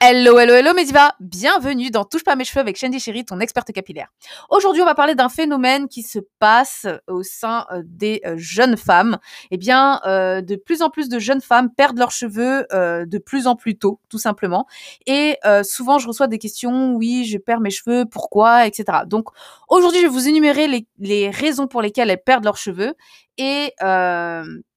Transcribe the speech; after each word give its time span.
Hello, 0.00 0.38
hello, 0.38 0.54
hello 0.54 0.74
Mediva 0.74 1.14
Bienvenue 1.20 1.90
dans 1.90 2.04
Touche 2.04 2.24
pas 2.24 2.36
mes 2.36 2.44
cheveux 2.44 2.60
avec 2.60 2.76
Shandy 2.76 3.00
Chéri, 3.00 3.24
ton 3.24 3.40
experte 3.40 3.72
capillaire. 3.72 4.08
Aujourd'hui, 4.50 4.82
on 4.82 4.84
va 4.84 4.94
parler 4.94 5.14
d'un 5.14 5.30
phénomène 5.30 5.88
qui 5.88 6.02
se 6.02 6.18
passe 6.38 6.86
au 7.06 7.22
sein 7.22 7.66
euh, 7.72 7.82
des 7.84 8.20
euh, 8.26 8.34
jeunes 8.36 8.76
femmes. 8.76 9.18
Eh 9.50 9.56
bien, 9.56 10.00
euh, 10.04 10.42
de 10.42 10.56
plus 10.56 10.82
en 10.82 10.90
plus 10.90 11.08
de 11.08 11.18
jeunes 11.18 11.40
femmes 11.40 11.70
perdent 11.74 11.98
leurs 11.98 12.10
cheveux 12.10 12.66
de 12.70 13.18
plus 13.18 13.46
en 13.46 13.56
plus 13.56 13.78
tôt, 13.78 14.00
tout 14.08 14.18
simplement. 14.18 14.66
Et 15.06 15.36
souvent, 15.62 15.98
je 15.98 16.08
reçois 16.08 16.26
des 16.26 16.38
questions, 16.38 16.94
oui, 16.94 17.24
je 17.24 17.38
perds 17.38 17.60
mes 17.60 17.70
cheveux, 17.70 18.04
pourquoi, 18.04 18.66
etc. 18.66 19.00
Donc, 19.06 19.28
aujourd'hui, 19.68 20.00
je 20.00 20.06
vais 20.06 20.12
vous 20.12 20.28
énumérer 20.28 20.68
les, 20.68 20.86
les, 20.98 21.30
raisons 21.30 21.66
pour 21.66 21.82
lesquelles 21.82 22.10
elles 22.10 22.22
perdent 22.22 22.44
leurs 22.44 22.56
cheveux 22.56 22.94
et 23.38 23.72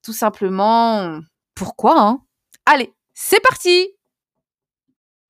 tout 0.02 0.12
simplement, 0.12 1.18
pourquoi, 1.54 2.00
hein 2.00 2.22
Allez, 2.66 2.92
c'est 3.12 3.40
parti 3.40 3.90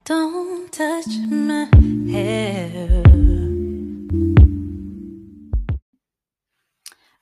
Don't 0.06 0.70
touch 0.70 1.06
my 1.30 1.66
hair. 2.12 3.03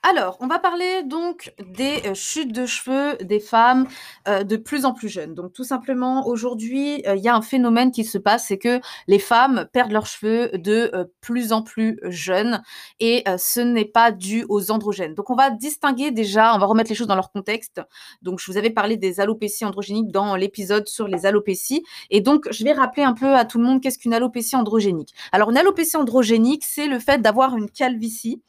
Alors, 0.05 0.35
on 0.41 0.47
va 0.47 0.59
parler 0.59 1.03
donc 1.03 1.53
des 1.65 2.01
euh, 2.05 2.13
chutes 2.13 2.51
de 2.51 2.65
cheveux 2.65 3.15
des 3.23 3.39
femmes 3.39 3.87
euh, 4.27 4.43
de 4.43 4.57
plus 4.57 4.83
en 4.83 4.93
plus 4.93 5.07
jeunes. 5.07 5.33
Donc, 5.33 5.53
tout 5.53 5.63
simplement, 5.63 6.27
aujourd'hui, 6.27 7.01
euh, 7.07 7.15
il 7.15 7.23
y 7.23 7.29
a 7.29 7.35
un 7.35 7.41
phénomène 7.41 7.89
qui 7.89 8.03
se 8.03 8.17
passe, 8.17 8.47
c'est 8.49 8.57
que 8.57 8.81
les 9.07 9.17
femmes 9.17 9.65
perdent 9.71 9.93
leurs 9.93 10.05
cheveux 10.05 10.49
de 10.55 10.91
plus 11.21 11.53
en 11.53 11.61
plus 11.61 11.99
jeunes 12.03 12.61
et 12.99 13.23
ce 13.37 13.61
n'est 13.61 13.85
pas 13.85 14.11
dû 14.11 14.45
aux 14.49 14.71
androgènes. 14.71 15.13
Donc, 15.13 15.29
on 15.29 15.35
va 15.35 15.49
distinguer 15.49 16.11
déjà, 16.11 16.53
on 16.53 16.59
va 16.59 16.65
remettre 16.65 16.89
les 16.89 16.95
choses 16.95 17.07
dans 17.07 17.15
leur 17.15 17.31
contexte. 17.31 17.81
Donc, 18.21 18.39
je 18.39 18.51
vous 18.51 18.57
avais 18.57 18.69
parlé 18.71 18.97
des 18.97 19.21
alopécies 19.21 19.63
androgéniques 19.63 20.11
dans 20.11 20.35
l'épisode 20.35 20.87
sur 20.87 21.07
les 21.07 21.25
alopécies. 21.25 21.83
Et 22.09 22.19
donc, 22.19 22.45
je 22.51 22.63
vais 22.65 22.73
rappeler 22.73 23.03
un 23.03 23.13
peu 23.13 23.35
à 23.35 23.45
tout 23.45 23.57
le 23.57 23.63
monde 23.63 23.81
qu'est-ce 23.81 23.97
qu'une 23.97 24.13
alopécie 24.13 24.55
androgénique. 24.55 25.13
Alors, 25.31 25.49
une 25.51 25.57
alopécie 25.57 25.95
androgénique, 25.95 26.63
c'est 26.65 26.87
le 26.87 26.99
fait 26.99 27.21
d'avoir 27.21 27.55
une 27.55 27.69
calvitie. 27.69 28.41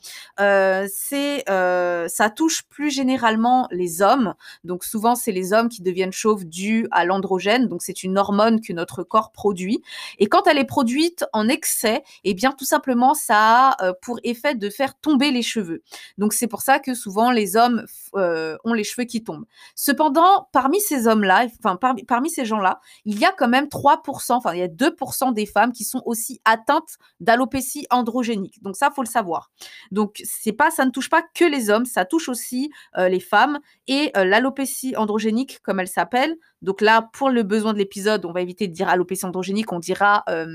Euh, 1.48 2.08
ça 2.08 2.30
touche 2.30 2.62
plus 2.64 2.90
généralement 2.90 3.68
les 3.70 4.02
hommes. 4.02 4.34
Donc 4.64 4.84
souvent, 4.84 5.14
c'est 5.14 5.32
les 5.32 5.52
hommes 5.52 5.68
qui 5.68 5.82
deviennent 5.82 6.12
chauves 6.12 6.44
dû 6.44 6.86
à 6.90 7.04
l'androgène. 7.04 7.68
Donc 7.68 7.82
c'est 7.82 8.02
une 8.02 8.18
hormone 8.18 8.60
que 8.60 8.72
notre 8.72 9.02
corps 9.02 9.32
produit. 9.32 9.82
Et 10.18 10.26
quand 10.26 10.46
elle 10.46 10.58
est 10.58 10.64
produite 10.64 11.24
en 11.32 11.48
excès, 11.48 12.02
eh 12.24 12.34
bien 12.34 12.52
tout 12.52 12.64
simplement, 12.64 13.14
ça 13.14 13.70
a 13.70 13.84
euh, 13.84 13.92
pour 14.02 14.20
effet 14.22 14.54
de 14.54 14.70
faire 14.70 14.98
tomber 14.98 15.30
les 15.30 15.42
cheveux. 15.42 15.82
Donc 16.18 16.32
c'est 16.32 16.46
pour 16.46 16.62
ça 16.62 16.78
que 16.78 16.94
souvent 16.94 17.30
les 17.30 17.56
hommes 17.56 17.84
euh, 18.14 18.56
ont 18.64 18.72
les 18.72 18.84
cheveux 18.84 19.04
qui 19.04 19.22
tombent. 19.22 19.46
Cependant, 19.74 20.48
parmi 20.52 20.80
ces 20.80 21.06
hommes-là, 21.06 21.46
enfin 21.58 21.76
parmi, 22.06 22.30
ces 22.30 22.44
gens-là, 22.44 22.80
il 23.04 23.18
y 23.18 23.24
a 23.24 23.32
quand 23.32 23.48
même 23.48 23.66
3%, 23.66 24.32
enfin 24.32 24.54
il 24.54 24.60
y 24.60 24.62
a 24.62 24.68
2% 24.68 25.32
des 25.32 25.46
femmes 25.46 25.72
qui 25.72 25.84
sont 25.84 26.02
aussi 26.06 26.40
atteintes 26.44 26.96
d'alopécie 27.20 27.86
androgénique. 27.90 28.62
Donc 28.62 28.76
ça, 28.76 28.90
faut 28.90 29.02
le 29.02 29.08
savoir. 29.08 29.50
Donc 29.90 30.20
c'est 30.24 30.52
pas, 30.52 30.70
ça 30.70 30.84
ne 30.84 30.90
touche 30.90 31.10
pas 31.10 31.22
que 31.34 31.44
les 31.44 31.70
hommes, 31.70 31.84
ça 31.84 32.04
touche 32.04 32.28
aussi 32.28 32.70
euh, 32.96 33.08
les 33.08 33.20
femmes 33.20 33.58
et 33.86 34.10
euh, 34.16 34.24
l'alopécie 34.24 34.96
androgénique, 34.96 35.60
comme 35.62 35.80
elle 35.80 35.88
s'appelle. 35.88 36.36
Donc 36.62 36.80
là, 36.80 37.10
pour 37.12 37.30
le 37.30 37.42
besoin 37.42 37.72
de 37.72 37.78
l'épisode, 37.78 38.24
on 38.24 38.32
va 38.32 38.40
éviter 38.40 38.68
de 38.68 38.72
dire 38.72 38.88
alopécie 38.88 39.26
androgénique, 39.26 39.72
on 39.72 39.80
dira 39.80 40.24
euh, 40.28 40.46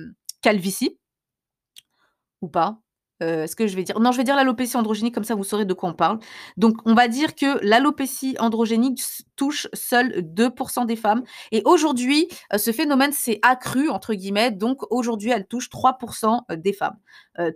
calvitie 0.41 0.97
ou 2.41 2.47
pas. 2.47 2.80
Est-ce 3.22 3.57
que 3.57 3.67
je 3.67 3.75
vais 3.75 3.83
dire 3.83 4.00
Non, 4.00 4.13
je 4.13 4.17
vais 4.17 4.23
dire 4.23 4.38
l'alopécie 4.38 4.77
androgénique, 4.77 5.13
comme 5.13 5.25
ça 5.25 5.35
vous 5.35 5.44
saurez 5.44 5.66
de 5.66 5.73
quoi 5.73 5.89
on 5.89 5.94
parle. 5.94 6.19
Donc, 6.55 6.77
on 6.85 6.94
va 6.94 7.09
dire 7.09 7.35
que 7.35 7.59
l'alopécie 7.66 8.38
androgénique 8.39 9.03
touche 9.35 9.67
seuls 9.73 10.22
2% 10.22 10.85
des 10.85 10.95
femmes. 10.95 11.23
Et 11.52 11.61
aujourd'hui, 11.66 12.30
ce 12.55 12.72
phénomène 12.72 13.11
s'est 13.11 13.39
accru, 13.41 13.89
entre 13.89 14.13
guillemets. 14.13 14.52
Donc, 14.52 14.89
aujourd'hui, 14.89 15.31
elle 15.31 15.45
touche 15.47 15.69
3% 15.69 16.55
des 16.55 16.72
femmes. 16.72 16.95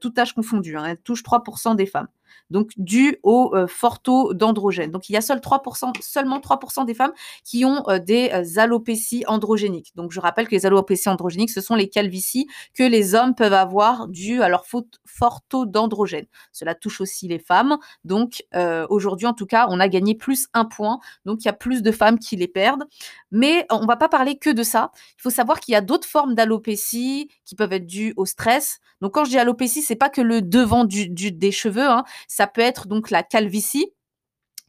tout 0.01 0.11
âge 0.17 0.33
confondu, 0.33 0.75
hein, 0.75 0.83
elle 0.83 0.99
touche 0.99 1.23
3% 1.23 1.77
des 1.77 1.85
femmes 1.85 2.09
donc 2.49 2.71
dû 2.77 3.17
au 3.23 3.53
euh, 3.55 3.67
fort 3.67 4.01
taux 4.01 4.33
d'androgène. 4.33 4.91
Donc 4.91 5.09
il 5.09 5.13
y 5.13 5.17
a 5.17 5.21
seul 5.21 5.39
3%, 5.39 5.91
seulement 6.01 6.39
3% 6.39 6.85
des 6.85 6.93
femmes 6.93 7.13
qui 7.43 7.65
ont 7.65 7.83
euh, 7.89 7.99
des 7.99 8.29
euh, 8.31 8.59
alopécies 8.59 9.23
androgéniques. 9.27 9.91
Donc 9.95 10.11
je 10.11 10.19
rappelle 10.19 10.47
que 10.47 10.55
les 10.55 10.65
alopécies 10.65 11.09
androgéniques, 11.09 11.49
ce 11.49 11.61
sont 11.61 11.75
les 11.75 11.89
calvities 11.89 12.47
que 12.73 12.83
les 12.83 13.15
hommes 13.15 13.35
peuvent 13.35 13.53
avoir 13.53 14.07
dû 14.07 14.41
à 14.41 14.49
leur 14.49 14.65
fort 14.65 15.41
taux 15.49 15.65
d'androgène. 15.65 16.25
Cela 16.51 16.75
touche 16.75 17.01
aussi 17.01 17.27
les 17.27 17.39
femmes. 17.39 17.77
Donc 18.03 18.43
aujourd'hui, 18.89 19.27
en 19.27 19.33
tout 19.33 19.45
cas, 19.45 19.67
on 19.69 19.79
a 19.79 19.87
gagné 19.87 20.15
plus 20.15 20.47
un 20.53 20.65
point. 20.65 20.99
Donc 21.25 21.43
il 21.43 21.45
y 21.45 21.49
a 21.49 21.53
plus 21.53 21.81
de 21.81 21.91
femmes 21.91 22.19
qui 22.19 22.35
les 22.35 22.47
perdent. 22.47 22.83
Mais 23.31 23.65
on 23.71 23.85
va 23.85 23.95
pas 23.95 24.09
parler 24.09 24.37
que 24.37 24.49
de 24.49 24.63
ça. 24.63 24.91
Il 25.17 25.21
faut 25.21 25.29
savoir 25.29 25.59
qu'il 25.59 25.73
y 25.73 25.75
a 25.75 25.81
d'autres 25.81 26.07
formes 26.07 26.35
d'alopécie 26.35 27.29
qui 27.45 27.55
peuvent 27.55 27.73
être 27.73 27.87
dues 27.87 28.13
au 28.15 28.25
stress. 28.25 28.79
Donc 29.01 29.15
quand 29.15 29.25
je 29.25 29.31
dis 29.31 29.39
alopécie, 29.39 29.81
c'est 29.81 29.95
pas 29.95 30.09
que 30.09 30.21
le 30.21 30.41
devant 30.41 30.85
du, 30.85 31.09
des 31.09 31.51
cheveux. 31.51 31.89
Hein. 31.89 32.03
Ça 32.27 32.47
peut 32.47 32.61
être 32.61 32.87
donc 32.87 33.11
la 33.11 33.23
calvitie. 33.23 33.93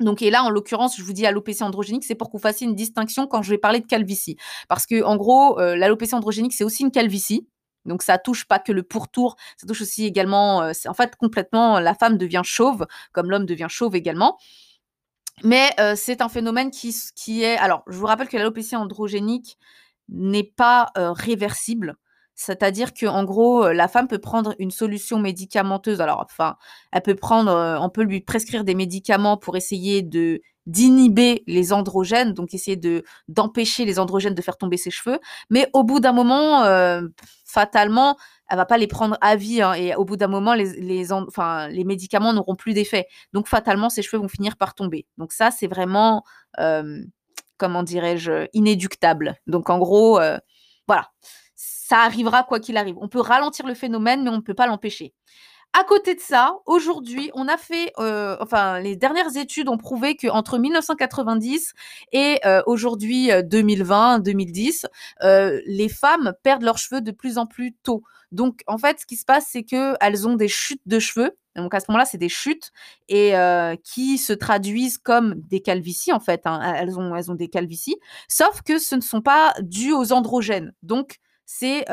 Donc, 0.00 0.22
et 0.22 0.30
là, 0.30 0.42
en 0.42 0.50
l'occurrence, 0.50 0.96
je 0.96 1.02
vous 1.02 1.12
dis 1.12 1.24
alopécie 1.26 1.62
androgénique, 1.62 2.04
c'est 2.04 2.16
pour 2.16 2.28
que 2.28 2.36
vous 2.36 2.42
fassiez 2.42 2.66
une 2.66 2.74
distinction 2.74 3.26
quand 3.26 3.42
je 3.42 3.50
vais 3.50 3.58
parler 3.58 3.80
de 3.80 3.86
calvitie. 3.86 4.36
Parce 4.68 4.86
que, 4.86 5.02
en 5.04 5.16
gros, 5.16 5.60
euh, 5.60 5.76
l'alopécie 5.76 6.14
androgénique, 6.14 6.52
c'est 6.52 6.64
aussi 6.64 6.82
une 6.82 6.90
calvitie. 6.90 7.46
Donc, 7.84 8.02
ça 8.02 8.18
touche 8.18 8.46
pas 8.46 8.58
que 8.58 8.72
le 8.72 8.82
pourtour, 8.82 9.36
ça 9.56 9.66
touche 9.66 9.82
aussi 9.82 10.04
également, 10.04 10.62
euh, 10.62 10.72
en 10.86 10.94
fait 10.94 11.14
complètement, 11.16 11.78
la 11.78 11.94
femme 11.94 12.18
devient 12.18 12.42
chauve, 12.44 12.86
comme 13.12 13.30
l'homme 13.30 13.46
devient 13.46 13.66
chauve 13.68 13.94
également. 13.94 14.38
Mais 15.42 15.70
euh, 15.80 15.94
c'est 15.96 16.22
un 16.22 16.28
phénomène 16.28 16.70
qui, 16.70 16.94
qui 17.14 17.42
est. 17.42 17.56
Alors, 17.58 17.82
je 17.88 17.96
vous 17.96 18.06
rappelle 18.06 18.28
que 18.28 18.36
l'alopécie 18.36 18.76
androgénique 18.76 19.58
n'est 20.08 20.44
pas 20.56 20.92
réversible. 20.96 21.96
C'est-à-dire 22.34 22.92
que 22.94 23.06
en 23.06 23.24
gros, 23.24 23.64
euh, 23.64 23.72
la 23.72 23.88
femme 23.88 24.08
peut 24.08 24.18
prendre 24.18 24.54
une 24.58 24.70
solution 24.70 25.18
médicamenteuse. 25.18 26.00
Alors, 26.00 26.20
enfin, 26.24 26.56
elle 26.92 27.02
peut 27.02 27.14
prendre, 27.14 27.50
euh, 27.50 27.78
on 27.78 27.90
peut 27.90 28.02
lui 28.02 28.20
prescrire 28.20 28.64
des 28.64 28.74
médicaments 28.74 29.36
pour 29.36 29.56
essayer 29.56 30.02
de 30.02 30.40
d'inhiber 30.66 31.44
les 31.46 31.74
androgènes, 31.74 32.32
donc 32.32 32.54
essayer 32.54 32.76
de 32.76 33.04
d'empêcher 33.28 33.84
les 33.84 33.98
androgènes 33.98 34.34
de 34.34 34.42
faire 34.42 34.56
tomber 34.56 34.78
ses 34.78 34.90
cheveux. 34.90 35.18
Mais 35.50 35.68
au 35.74 35.84
bout 35.84 36.00
d'un 36.00 36.12
moment, 36.12 36.64
euh, 36.64 37.02
fatalement, 37.44 38.16
elle 38.48 38.56
va 38.56 38.66
pas 38.66 38.78
les 38.78 38.86
prendre 38.86 39.16
à 39.20 39.36
vie. 39.36 39.60
Hein, 39.62 39.74
et 39.74 39.94
au 39.94 40.04
bout 40.04 40.16
d'un 40.16 40.26
moment, 40.26 40.54
les, 40.54 41.12
enfin, 41.12 41.68
les 41.68 41.84
médicaments 41.84 42.32
n'auront 42.32 42.56
plus 42.56 42.72
d'effet. 42.74 43.06
Donc 43.32 43.46
fatalement, 43.46 43.90
ses 43.90 44.02
cheveux 44.02 44.20
vont 44.20 44.28
finir 44.28 44.56
par 44.56 44.74
tomber. 44.74 45.06
Donc 45.18 45.32
ça, 45.32 45.50
c'est 45.50 45.66
vraiment, 45.66 46.24
comment 47.58 47.82
dirais-je, 47.82 48.46
inéductable. 48.54 49.36
Donc 49.46 49.70
en 49.70 49.78
gros, 49.78 50.18
voilà 50.88 51.10
ça 51.84 51.98
arrivera 51.98 52.44
quoi 52.44 52.60
qu'il 52.60 52.78
arrive. 52.78 52.96
On 52.98 53.08
peut 53.08 53.20
ralentir 53.20 53.66
le 53.66 53.74
phénomène, 53.74 54.24
mais 54.24 54.30
on 54.30 54.36
ne 54.36 54.40
peut 54.40 54.54
pas 54.54 54.66
l'empêcher. 54.66 55.12
À 55.74 55.84
côté 55.84 56.14
de 56.14 56.20
ça, 56.20 56.56
aujourd'hui, 56.64 57.30
on 57.34 57.46
a 57.46 57.58
fait, 57.58 57.92
euh, 57.98 58.38
enfin, 58.40 58.80
les 58.80 58.96
dernières 58.96 59.36
études 59.36 59.68
ont 59.68 59.76
prouvé 59.76 60.16
qu'entre 60.16 60.56
1990 60.56 61.74
et 62.12 62.38
euh, 62.46 62.62
aujourd'hui 62.64 63.28
2020, 63.44 64.16
euh, 64.16 64.22
2010, 64.22 64.86
les 65.66 65.88
femmes 65.90 66.32
perdent 66.42 66.62
leurs 66.62 66.78
cheveux 66.78 67.02
de 67.02 67.10
plus 67.10 67.36
en 67.36 67.46
plus 67.46 67.74
tôt. 67.82 68.02
Donc, 68.32 68.62
en 68.66 68.78
fait, 68.78 69.00
ce 69.00 69.04
qui 69.04 69.16
se 69.16 69.26
passe, 69.26 69.48
c'est 69.50 69.64
que 69.64 69.94
elles 70.00 70.26
ont 70.26 70.36
des 70.36 70.48
chutes 70.48 70.82
de 70.86 70.98
cheveux. 70.98 71.36
Donc 71.54 71.74
à 71.74 71.80
ce 71.80 71.86
moment-là, 71.88 72.06
c'est 72.06 72.18
des 72.18 72.30
chutes 72.30 72.72
et 73.08 73.34
qui 73.84 74.16
se 74.16 74.32
traduisent 74.32 74.98
comme 74.98 75.34
des 75.50 75.60
calvities 75.60 76.12
en 76.12 76.20
fait. 76.20 76.46
Hein. 76.46 76.60
Elles 76.76 76.98
ont, 76.98 77.14
elles 77.14 77.30
ont 77.30 77.36
des 77.36 77.48
calvities, 77.48 77.96
sauf 78.26 78.62
que 78.62 78.78
ce 78.78 78.94
ne 78.94 79.02
sont 79.02 79.20
pas 79.20 79.52
dus 79.60 79.92
aux 79.92 80.12
androgènes. 80.12 80.72
Donc 80.82 81.20
c'est 81.46 81.84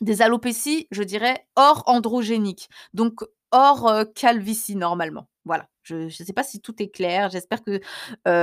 des 0.00 0.22
alopécies, 0.22 0.88
je 0.90 1.02
dirais, 1.02 1.46
hors 1.56 1.82
androgéniques, 1.86 2.68
donc 2.94 3.20
hors 3.52 4.04
calvitie 4.14 4.76
normalement. 4.76 5.28
Voilà. 5.44 5.68
Je 5.84 5.96
ne 5.96 6.08
sais 6.08 6.32
pas 6.32 6.42
si 6.42 6.60
tout 6.60 6.74
est 6.82 6.88
clair. 6.88 7.28
J'espère 7.28 7.62
que 7.62 7.80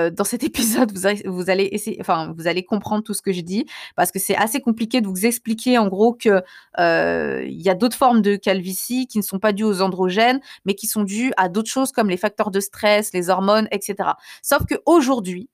dans 0.10 0.24
cet 0.24 0.44
épisode, 0.44 0.92
vous, 1.26 1.50
allez 1.50 2.64
comprendre 2.64 3.04
tout 3.04 3.14
ce 3.14 3.22
que 3.22 3.34
je 3.34 3.42
dis, 3.42 3.66
parce 3.96 4.12
que 4.12 4.20
c'est 4.20 4.36
assez 4.36 4.62
compliqué 4.62 5.02
de 5.02 5.08
vous 5.08 5.26
expliquer 5.26 5.78
en 5.78 5.88
gros 5.88 6.14
que 6.14 6.42
il 6.78 7.62
y 7.62 7.70
a 7.70 7.76
d'autres 7.76 7.98
formes 7.98 8.22
de 8.22 8.36
calvitie 8.36 9.08
qui 9.08 9.18
ne 9.18 9.24
sont 9.24 9.40
pas 9.40 9.54
dues 9.54 9.64
aux 9.64 9.82
androgènes, 9.82 10.40
mais 10.66 10.76
qui 10.76 10.88
sont 10.88 11.04
dues 11.04 11.34
à 11.38 11.50
d'autres 11.50 11.70
choses 11.70 11.92
comme 11.92 12.10
les 12.10 12.18
facteurs 12.18 12.52
de 12.52 12.60
stress, 12.60 13.12
les 13.14 13.30
hormones, 13.30 13.68
etc. 13.72 14.12
Sauf 14.44 14.64
qu'aujourd'hui, 14.68 15.50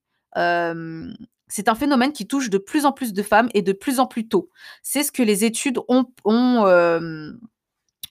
c'est 1.48 1.70
un 1.70 1.76
phénomène 1.76 2.14
qui 2.14 2.28
touche 2.28 2.50
de 2.50 2.58
plus 2.58 2.86
en 2.86 2.92
plus 2.92 3.14
de 3.14 3.24
femmes 3.24 3.50
et 3.54 3.62
de 3.62 3.74
plus 3.74 4.00
en 4.00 4.08
plus 4.08 4.28
tôt. 4.28 4.50
C'est 4.84 5.04
ce 5.04 5.12
que 5.12 5.24
les 5.24 5.46
études 5.46 5.80
ont, 5.88 6.06
euh, 6.66 7.32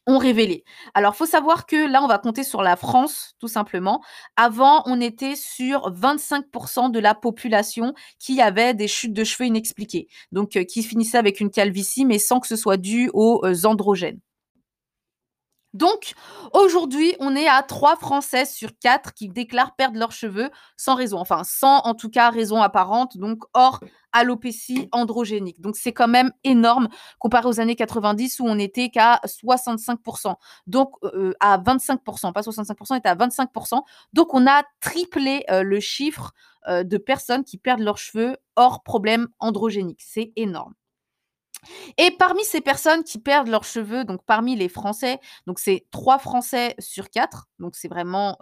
révélé. 0.09 0.65
Alors, 0.94 1.17
faut 1.17 1.27
savoir 1.27 1.67
que 1.67 1.91
là, 1.91 2.03
on 2.03 2.06
va 2.06 2.19
compter 2.19 2.44
sur 2.44 2.62
la 2.62 2.77
France, 2.77 3.35
tout 3.41 3.49
simplement. 3.49 4.03
Avant, 4.37 4.83
on 4.87 5.00
était 5.00 5.35
sur 5.35 5.91
25% 5.93 6.91
de 6.91 6.99
la 7.00 7.15
population 7.15 7.93
qui 8.19 8.41
avait 8.41 8.73
des 8.75 8.88
chutes 8.88 9.12
de 9.12 9.25
cheveux 9.25 9.49
inexpliquées. 9.49 10.06
Donc, 10.33 10.56
euh, 10.56 10.65
qui 10.65 10.83
finissaient 10.83 11.19
avec 11.19 11.41
une 11.41 11.50
calvitie, 11.50 12.05
mais 12.05 12.19
sans 12.19 12.41
que 12.41 12.47
ce 12.47 12.56
soit 12.56 12.77
dû 12.77 13.11
aux 13.15 13.44
euh, 13.44 13.65
androgènes. 13.65 14.21
Donc, 15.76 16.14
aujourd'hui, 16.55 17.14
on 17.20 17.37
est 17.37 17.46
à 17.46 17.62
3 17.62 17.96
Français 17.96 18.46
sur 18.46 18.70
4 18.78 19.12
qui 19.12 19.28
déclarent 19.28 19.76
perdre 19.76 19.99
leurs 19.99 20.12
cheveux 20.12 20.50
sans 20.78 20.94
raison. 20.94 21.19
Enfin, 21.19 21.43
sans 21.44 21.81
en 21.81 21.94
tout 21.94 22.08
cas 22.08 22.31
raison 22.31 22.62
apparente, 22.62 23.19
donc 23.19 23.43
hors 23.52 23.81
alopécie 24.12 24.88
androgénique. 24.93 25.61
Donc, 25.61 25.76
c'est 25.76 25.93
quand 25.93 26.08
même 26.08 26.32
énorme 26.44 26.88
comparé 27.19 27.46
aux 27.46 27.61
années 27.61 27.76
90 27.76 28.40
où 28.40 28.46
on 28.46 28.58
était 28.58 28.88
qu'à 28.88 29.20
65%. 29.26 30.37
Donc, 30.67 30.94
euh, 31.05 31.34
à 31.40 31.58
25%, 31.58 32.32
pas 32.32 32.40
65%, 32.40 32.75
on 32.90 32.94
était 32.94 33.11
à 33.11 33.14
25%. 33.14 33.82
Donc, 34.14 34.32
on 34.32 34.46
a 34.46 34.62
triplé 34.81 35.44
euh, 35.50 35.62
le 35.62 35.78
chiffre 35.81 36.32
euh, 36.69 36.84
de 36.84 36.96
personnes 36.96 37.44
qui 37.44 37.58
perdent 37.58 37.81
leurs 37.81 37.99
cheveux 37.99 38.38
hors 38.56 38.82
problème 38.82 39.28
androgénique. 39.40 40.00
C'est 40.02 40.32
énorme. 40.37 40.73
Et 41.99 42.11
parmi 42.12 42.44
ces 42.44 42.61
personnes 42.61 43.05
qui 43.05 43.19
perdent 43.19 43.49
leurs 43.49 43.64
cheveux, 43.64 44.05
donc 44.05 44.20
parmi 44.25 44.56
les 44.56 44.69
Français, 44.69 45.19
donc 45.47 45.58
c'est 45.58 45.87
3 45.91 46.19
Français 46.19 46.75
sur 46.79 47.11
4, 47.11 47.49
donc 47.58 47.76
c'est 47.76 47.88
vraiment 47.88 48.38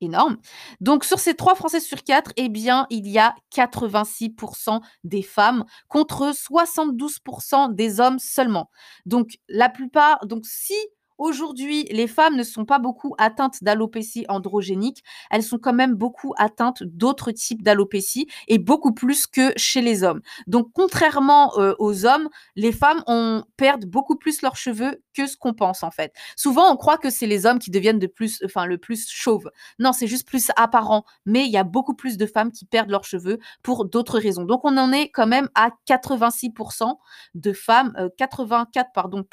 énorme. 0.00 0.36
Donc 0.80 1.04
sur 1.04 1.18
ces 1.18 1.34
3 1.34 1.54
Français 1.54 1.80
sur 1.80 2.02
4, 2.02 2.32
eh 2.36 2.48
bien, 2.48 2.86
il 2.90 3.08
y 3.08 3.18
a 3.18 3.34
86% 3.54 4.80
des 5.04 5.22
femmes 5.22 5.64
contre 5.88 6.32
72% 6.32 7.74
des 7.74 8.00
hommes 8.00 8.18
seulement. 8.18 8.70
Donc 9.06 9.38
la 9.48 9.68
plupart, 9.68 10.26
donc 10.26 10.44
si 10.44 10.74
Aujourd'hui, 11.18 11.84
les 11.90 12.08
femmes 12.08 12.36
ne 12.36 12.42
sont 12.42 12.64
pas 12.64 12.78
beaucoup 12.78 13.14
atteintes 13.18 13.62
d'alopécie 13.62 14.24
androgénique, 14.28 15.04
elles 15.30 15.42
sont 15.44 15.58
quand 15.58 15.72
même 15.72 15.94
beaucoup 15.94 16.34
atteintes 16.36 16.82
d'autres 16.82 17.30
types 17.30 17.62
d'alopécie 17.62 18.28
et 18.48 18.58
beaucoup 18.58 18.92
plus 18.92 19.26
que 19.26 19.52
chez 19.56 19.80
les 19.80 20.02
hommes. 20.02 20.20
Donc 20.46 20.70
contrairement 20.74 21.56
euh, 21.58 21.74
aux 21.78 22.04
hommes, 22.04 22.28
les 22.56 22.72
femmes 22.72 23.02
ont, 23.06 23.44
perdent 23.56 23.84
beaucoup 23.84 24.16
plus 24.16 24.42
leurs 24.42 24.56
cheveux 24.56 25.02
que 25.14 25.26
ce 25.26 25.36
qu'on 25.36 25.54
pense 25.54 25.84
en 25.84 25.90
fait. 25.90 26.12
Souvent, 26.36 26.72
on 26.72 26.76
croit 26.76 26.98
que 26.98 27.10
c'est 27.10 27.26
les 27.26 27.46
hommes 27.46 27.60
qui 27.60 27.70
deviennent 27.70 28.00
de 28.00 28.08
plus, 28.08 28.42
enfin 28.44 28.66
le 28.66 28.78
plus 28.78 29.08
chauves. 29.08 29.50
Non, 29.78 29.92
c'est 29.92 30.08
juste 30.08 30.26
plus 30.26 30.50
apparent, 30.56 31.04
mais 31.26 31.44
il 31.44 31.50
y 31.50 31.56
a 31.56 31.64
beaucoup 31.64 31.94
plus 31.94 32.16
de 32.16 32.26
femmes 32.26 32.50
qui 32.50 32.64
perdent 32.64 32.90
leurs 32.90 33.04
cheveux 33.04 33.38
pour 33.62 33.84
d'autres 33.84 34.18
raisons. 34.18 34.44
Donc 34.44 34.62
on 34.64 34.76
en 34.76 34.90
est 34.92 35.10
quand 35.10 35.28
même 35.28 35.48
à 35.54 35.70
86% 35.88 36.96
de 37.34 37.52
femmes, 37.52 37.94
84% 38.18 38.64
euh, 38.76 38.82
pardon 38.92 39.24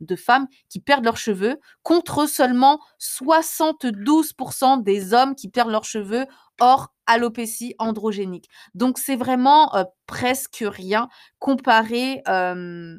de 0.00 0.16
femmes 0.16 0.46
qui 0.68 0.80
perdent 0.80 1.04
leurs 1.04 1.15
cheveux, 1.16 1.58
contre 1.82 2.26
seulement 2.26 2.80
72% 3.00 4.82
des 4.82 5.14
hommes 5.14 5.34
qui 5.34 5.48
perdent 5.48 5.70
leurs 5.70 5.84
cheveux 5.84 6.26
hors 6.60 6.92
alopécie 7.06 7.74
androgénique. 7.78 8.48
Donc 8.74 8.98
c'est 8.98 9.16
vraiment 9.16 9.74
euh, 9.74 9.84
presque 10.06 10.64
rien 10.66 11.08
comparé 11.38 12.22
euh, 12.28 12.96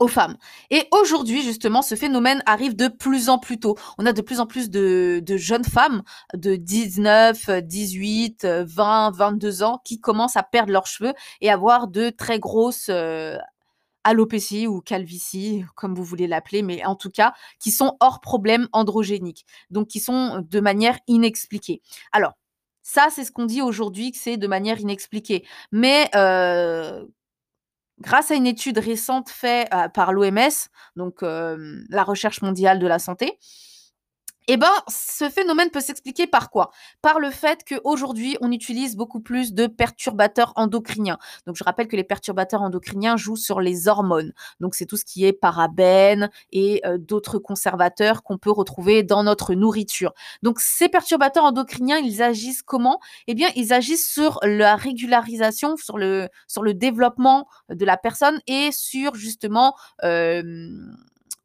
aux 0.00 0.08
femmes. 0.08 0.36
Et 0.70 0.88
aujourd'hui, 0.90 1.42
justement, 1.42 1.82
ce 1.82 1.94
phénomène 1.94 2.42
arrive 2.46 2.74
de 2.74 2.88
plus 2.88 3.28
en 3.28 3.38
plus 3.38 3.58
tôt. 3.58 3.76
On 3.98 4.06
a 4.06 4.12
de 4.12 4.22
plus 4.22 4.40
en 4.40 4.46
plus 4.46 4.70
de, 4.70 5.22
jeunes 5.36 5.64
femmes 5.64 6.02
de 6.34 6.56
19, 6.56 7.50
18, 7.62 8.46
20, 8.46 9.10
22 9.12 9.62
ans 9.62 9.80
qui 9.84 10.00
commencent 10.00 10.36
à 10.36 10.42
perdre 10.42 10.72
leurs 10.72 10.86
cheveux 10.86 11.14
et 11.40 11.50
avoir 11.50 11.88
de 11.88 12.10
très 12.10 12.38
grosses 12.38 12.88
euh, 12.88 13.36
alopécie 14.04 14.66
ou 14.66 14.80
calvitie, 14.80 15.64
comme 15.74 15.94
vous 15.94 16.04
voulez 16.04 16.26
l'appeler, 16.26 16.62
mais 16.62 16.84
en 16.84 16.96
tout 16.96 17.10
cas, 17.10 17.32
qui 17.58 17.70
sont 17.70 17.96
hors 18.00 18.20
problème 18.20 18.68
androgénique, 18.72 19.46
donc 19.70 19.88
qui 19.88 20.00
sont 20.00 20.44
de 20.48 20.60
manière 20.60 20.98
inexpliquée. 21.06 21.82
Alors, 22.12 22.32
ça, 22.82 23.08
c'est 23.10 23.24
ce 23.24 23.32
qu'on 23.32 23.46
dit 23.46 23.62
aujourd'hui 23.62 24.10
que 24.12 24.18
c'est 24.18 24.36
de 24.36 24.46
manière 24.46 24.80
inexpliquée. 24.80 25.44
Mais 25.70 26.10
euh, 26.16 27.06
grâce 28.00 28.30
à 28.30 28.34
une 28.34 28.46
étude 28.46 28.78
récente 28.78 29.30
faite 29.30 29.68
euh, 29.72 29.88
par 29.88 30.12
l'OMS, 30.12 30.68
donc 30.96 31.22
euh, 31.22 31.80
la 31.88 32.02
recherche 32.02 32.42
mondiale 32.42 32.78
de 32.78 32.86
la 32.86 32.98
santé, 32.98 33.38
eh 34.48 34.56
ben, 34.56 34.70
ce 34.88 35.28
phénomène 35.28 35.70
peut 35.70 35.80
s'expliquer 35.80 36.26
par 36.26 36.50
quoi? 36.50 36.70
Par 37.00 37.20
le 37.20 37.30
fait 37.30 37.64
qu'aujourd'hui, 37.66 38.36
on 38.40 38.50
utilise 38.50 38.96
beaucoup 38.96 39.20
plus 39.20 39.52
de 39.54 39.66
perturbateurs 39.66 40.52
endocriniens. 40.56 41.18
Donc, 41.46 41.56
je 41.56 41.64
rappelle 41.64 41.88
que 41.88 41.96
les 41.96 42.04
perturbateurs 42.04 42.62
endocriniens 42.62 43.16
jouent 43.16 43.36
sur 43.36 43.60
les 43.60 43.88
hormones. 43.88 44.32
Donc, 44.60 44.74
c'est 44.74 44.86
tout 44.86 44.96
ce 44.96 45.04
qui 45.04 45.24
est 45.24 45.32
parabènes 45.32 46.30
et 46.50 46.80
euh, 46.84 46.98
d'autres 46.98 47.38
conservateurs 47.38 48.22
qu'on 48.22 48.38
peut 48.38 48.50
retrouver 48.50 49.02
dans 49.02 49.22
notre 49.22 49.54
nourriture. 49.54 50.12
Donc, 50.42 50.60
ces 50.60 50.88
perturbateurs 50.88 51.44
endocriniens, 51.44 51.98
ils 51.98 52.22
agissent 52.22 52.62
comment? 52.62 53.00
Eh 53.28 53.34
bien, 53.34 53.48
ils 53.54 53.72
agissent 53.72 54.10
sur 54.10 54.40
la 54.42 54.76
régularisation, 54.76 55.76
sur 55.76 55.98
le, 55.98 56.28
sur 56.48 56.62
le 56.62 56.74
développement 56.74 57.46
de 57.68 57.84
la 57.84 57.96
personne 57.96 58.40
et 58.46 58.70
sur 58.72 59.14
justement 59.14 59.74
euh, 60.02 60.42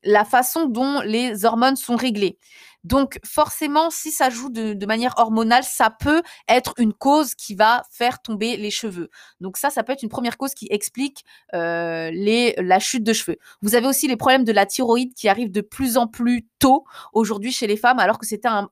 la 0.04 0.26
façon 0.26 0.68
dont 0.68 1.02
les 1.02 1.46
hormones 1.46 1.76
sont 1.76 1.96
réglées. 1.96 2.38
Donc 2.88 3.20
forcément, 3.26 3.90
si 3.90 4.12
ça 4.12 4.30
joue 4.30 4.50
de, 4.50 4.86
manière 4.86 5.14
hormonale, 5.18 5.66
ça 5.66 5.90
peut 5.90 6.22
être 6.48 6.74
une 6.78 6.94
cause 6.94 7.36
qui 7.36 7.54
va 7.54 7.84
faire 7.92 8.22
tomber 8.22 8.56
les 8.56 8.72
cheveux. 8.72 9.10
Donc 9.42 9.58
ça, 9.58 9.70
ça 9.70 9.84
peut 9.84 9.92
être 9.92 10.04
une 10.04 10.10
première 10.10 10.38
cause 10.38 10.54
qui 10.54 10.68
explique 10.70 11.26
euh, 11.54 12.10
la 12.14 12.80
chute 12.80 13.04
de 13.04 13.12
cheveux. 13.12 13.38
Vous 13.62 13.76
avez 13.76 13.88
aussi 13.88 14.08
les 14.08 14.16
problèmes 14.16 14.46
de 14.46 14.54
la 14.54 14.66
thyroïde 14.66 15.14
qui 15.14 15.28
arrivent 15.28 15.52
de 15.52 15.60
plus 15.60 15.98
en 15.98 16.08
plus 16.08 16.48
tôt 16.60 16.86
aujourd'hui 17.12 17.52
chez 17.52 17.68
les 17.68 17.76
femmes, 17.76 18.00
alors 18.00 18.20
que 18.20 18.26
c'était 18.26 18.48
un, 18.48 18.70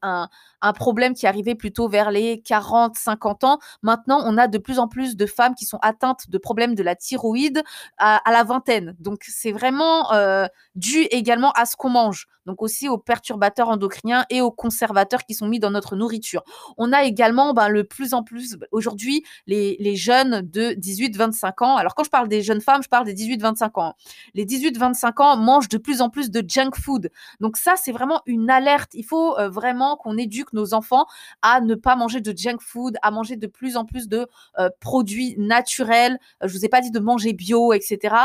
un 0.66 0.74
problème 0.74 1.14
qui 1.14 1.28
arrivait 1.28 1.56
plutôt 1.56 1.88
vers 1.88 2.10
les 2.10 2.42
40, 2.42 2.96
50 2.96 3.44
ans. 3.44 3.60
Maintenant, 3.82 4.22
on 4.26 4.38
a 4.38 4.48
de 4.48 4.58
plus 4.58 4.80
en 4.80 4.88
plus 4.88 5.16
de 5.16 5.26
femmes 5.26 5.56
qui 5.56 5.66
sont 5.66 5.80
atteintes 5.82 6.30
de 6.30 6.38
problèmes 6.38 6.74
de 6.74 6.84
la 6.84 6.96
thyroïde 6.96 7.64
à, 7.98 8.22
la 8.32 8.44
vingtaine. 8.44 8.96
Donc, 9.00 9.24
c'est 9.28 9.52
vraiment 9.52 10.12
euh, 10.14 10.48
dû 10.76 11.02
également 11.12 11.52
à 11.52 11.66
ce 11.66 11.76
qu'on 11.76 11.90
mange. 11.90 12.28
Donc, 12.46 12.62
aussi 12.62 12.90
aux 12.90 12.98
perturbateurs 12.98 13.70
endocriniens 13.70 14.26
et 14.30 14.42
aux 14.42 14.52
conservateurs 14.52 15.24
qui 15.24 15.34
sont 15.34 15.48
mis 15.48 15.60
dans 15.60 15.72
notre 15.72 15.96
nourriture. 15.96 16.44
On 16.78 16.94
a 16.94 17.04
également 17.04 17.54
ben, 17.54 17.70
le 17.70 17.84
plus 17.84 18.14
en 18.14 18.24
plus, 18.24 18.58
aujourd'hui, 18.72 19.24
les, 19.48 19.78
les 19.80 19.96
jeunes 19.96 20.42
de 20.42 20.72
18-25 20.72 21.64
ans. 21.64 21.78
Alors, 21.78 21.96
quand 21.96 22.04
je 22.04 22.10
parle 22.10 22.28
des 22.28 22.42
jeunes 22.42 22.62
femmes, 22.62 22.84
je 22.84 22.90
parle 22.90 23.06
des 23.06 23.14
18-25 23.14 23.80
ans. 23.80 23.96
Les 24.34 24.46
18-25 24.46 25.22
ans 25.22 25.38
mangent 25.38 25.70
de 25.70 25.78
plus 25.78 26.02
en 26.02 26.10
plus 26.10 26.30
de 26.30 26.44
junk 26.48 26.72
food. 26.76 27.10
Donc, 27.40 27.58
ça, 27.58 27.76
c'est 27.76 27.92
vraiment 27.92 28.22
une 28.26 28.50
alerte. 28.50 28.92
Il 28.94 29.06
faut 29.06 29.38
euh, 29.38 29.50
vraiment 29.50 29.98
qu'on 29.98 30.18
éduque 30.18 30.54
nos 30.54 30.74
enfants 30.74 31.06
à 31.42 31.62
ne 31.62 31.76
pas 31.76 31.96
manger 31.96 32.22
de 32.22 32.36
junk 32.36 32.60
food, 32.60 32.98
à 33.02 33.12
manger 33.12 33.38
de 33.38 33.48
plus 33.48 33.78
en 33.78 33.86
plus 33.86 34.08
de 34.08 34.28
euh, 34.60 34.70
produits 34.80 35.36
naturels. 35.38 36.20
Euh, 36.44 36.48
je 36.48 36.54
vous 36.54 36.66
ai 36.66 36.70
pas 36.70 36.82
dit 36.82 36.92
de 36.92 37.00
manger 37.00 37.34
bio, 37.34 37.74
etc. 37.74 38.16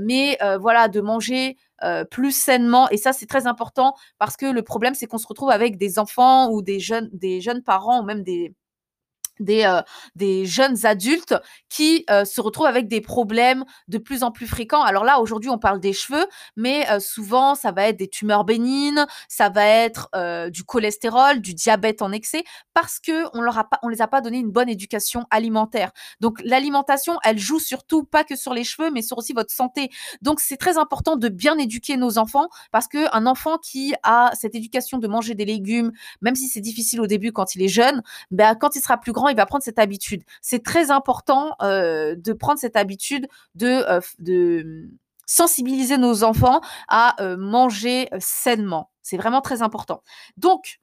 Mais 0.00 0.38
voilà, 0.60 0.88
de 0.88 1.00
manger 1.00 1.56
plus 2.10 2.32
sainement. 2.32 2.88
Et 2.90 2.96
ça, 2.96 3.12
c'est 3.12 3.26
très 3.26 3.46
important 3.46 3.94
parce 4.18 4.36
que 4.36 4.46
le 4.46 4.62
problème, 4.62 4.94
c'est 4.94 5.06
qu'on 5.06 5.18
se 5.18 5.26
retrouve 5.26 5.50
avec 5.50 5.78
des 5.78 5.98
enfants 5.98 6.50
ou 6.50 6.62
des 6.62 6.80
jeunes, 6.80 7.08
des 7.12 7.40
jeunes 7.40 7.62
parents 7.62 8.00
ou 8.00 8.04
même 8.04 8.22
des, 8.22 8.54
des, 9.40 9.64
euh, 9.64 9.82
des 10.14 10.46
jeunes 10.46 10.86
adultes 10.86 11.34
qui 11.68 12.04
euh, 12.10 12.24
se 12.24 12.40
retrouvent 12.40 12.66
avec 12.66 12.88
des 12.88 13.00
problèmes 13.00 13.64
de 13.88 13.98
plus 13.98 14.22
en 14.22 14.30
plus 14.30 14.46
fréquents. 14.46 14.82
Alors 14.82 15.04
là, 15.04 15.20
aujourd'hui, 15.20 15.50
on 15.50 15.58
parle 15.58 15.80
des 15.80 15.92
cheveux, 15.92 16.26
mais 16.56 16.88
euh, 16.90 17.00
souvent, 17.00 17.54
ça 17.54 17.72
va 17.72 17.88
être 17.88 17.96
des 17.96 18.08
tumeurs 18.08 18.44
bénignes, 18.44 19.04
ça 19.28 19.48
va 19.48 19.64
être 19.64 20.10
du 20.50 20.64
cholestérol, 20.64 21.40
du 21.40 21.54
diabète 21.54 22.02
en 22.02 22.12
excès, 22.12 22.44
parce 22.74 22.98
que 23.00 23.24
on 23.36 23.40
leur 23.40 23.58
a 23.58 23.64
pas, 23.64 23.78
les 23.88 24.02
a 24.02 24.08
pas 24.08 24.20
donné 24.20 24.38
une 24.38 24.50
bonne 24.50 24.68
éducation 24.68 25.24
alimentaire. 25.30 25.92
Donc 26.20 26.40
l'alimentation, 26.44 27.18
elle 27.24 27.38
joue 27.38 27.58
surtout 27.58 28.04
pas 28.04 28.24
que 28.24 28.36
sur 28.36 28.54
les 28.54 28.64
cheveux, 28.64 28.90
mais 28.90 29.02
sur 29.02 29.18
aussi 29.18 29.32
votre 29.32 29.52
santé. 29.52 29.90
Donc 30.22 30.40
c'est 30.40 30.56
très 30.56 30.78
important 30.78 31.16
de 31.16 31.28
bien 31.28 31.58
éduquer 31.58 31.96
nos 31.96 32.18
enfants, 32.18 32.48
parce 32.70 32.88
que 32.88 33.14
un 33.14 33.26
enfant 33.26 33.58
qui 33.58 33.94
a 34.02 34.30
cette 34.34 34.54
éducation 34.54 34.98
de 34.98 35.08
manger 35.08 35.34
des 35.34 35.44
légumes, 35.44 35.92
même 36.20 36.34
si 36.34 36.48
c'est 36.48 36.60
difficile 36.60 37.00
au 37.00 37.06
début 37.06 37.32
quand 37.32 37.54
il 37.54 37.62
est 37.62 37.68
jeune, 37.68 38.02
ben 38.30 38.54
quand 38.54 38.76
il 38.76 38.82
sera 38.82 38.98
plus 38.98 39.12
grand 39.12 39.27
il 39.28 39.36
va 39.36 39.46
prendre 39.46 39.62
cette 39.64 39.78
habitude. 39.78 40.22
C'est 40.40 40.62
très 40.62 40.90
important 40.90 41.54
euh, 41.62 42.14
de 42.16 42.32
prendre 42.32 42.58
cette 42.58 42.76
habitude 42.76 43.26
de, 43.54 43.66
euh, 43.66 44.00
de 44.18 44.90
sensibiliser 45.26 45.98
nos 45.98 46.24
enfants 46.24 46.60
à 46.88 47.20
euh, 47.22 47.36
manger 47.36 48.08
sainement. 48.18 48.90
C'est 49.02 49.16
vraiment 49.16 49.40
très 49.40 49.62
important. 49.62 50.02
Donc, 50.36 50.80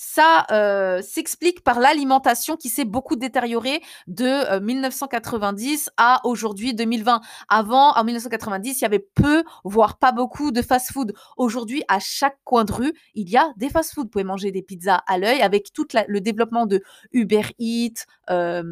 ça 0.00 0.46
euh, 0.52 1.02
s'explique 1.02 1.64
par 1.64 1.80
l'alimentation 1.80 2.56
qui 2.56 2.68
s'est 2.68 2.84
beaucoup 2.84 3.16
détériorée 3.16 3.82
de 4.06 4.60
1990 4.60 5.88
euh, 5.88 5.90
à 5.96 6.20
aujourd'hui 6.24 6.72
2020. 6.72 7.20
Avant, 7.48 7.96
en 7.96 8.04
1990, 8.04 8.80
il 8.80 8.82
y 8.82 8.84
avait 8.84 9.00
peu, 9.00 9.42
voire 9.64 9.98
pas 9.98 10.12
beaucoup 10.12 10.52
de 10.52 10.62
fast-food. 10.62 11.14
Aujourd'hui, 11.36 11.82
à 11.88 11.98
chaque 11.98 12.38
coin 12.44 12.64
de 12.64 12.72
rue, 12.72 12.92
il 13.16 13.28
y 13.28 13.36
a 13.36 13.52
des 13.56 13.70
fast-food. 13.70 14.04
Vous 14.04 14.10
pouvez 14.10 14.22
manger 14.22 14.52
des 14.52 14.62
pizzas 14.62 15.02
à 15.08 15.18
l'œil 15.18 15.42
avec 15.42 15.72
tout 15.72 15.88
le 16.06 16.20
développement 16.20 16.66
de 16.66 16.80
Uber 17.10 17.42
Eats, 17.58 18.04
euh, 18.30 18.62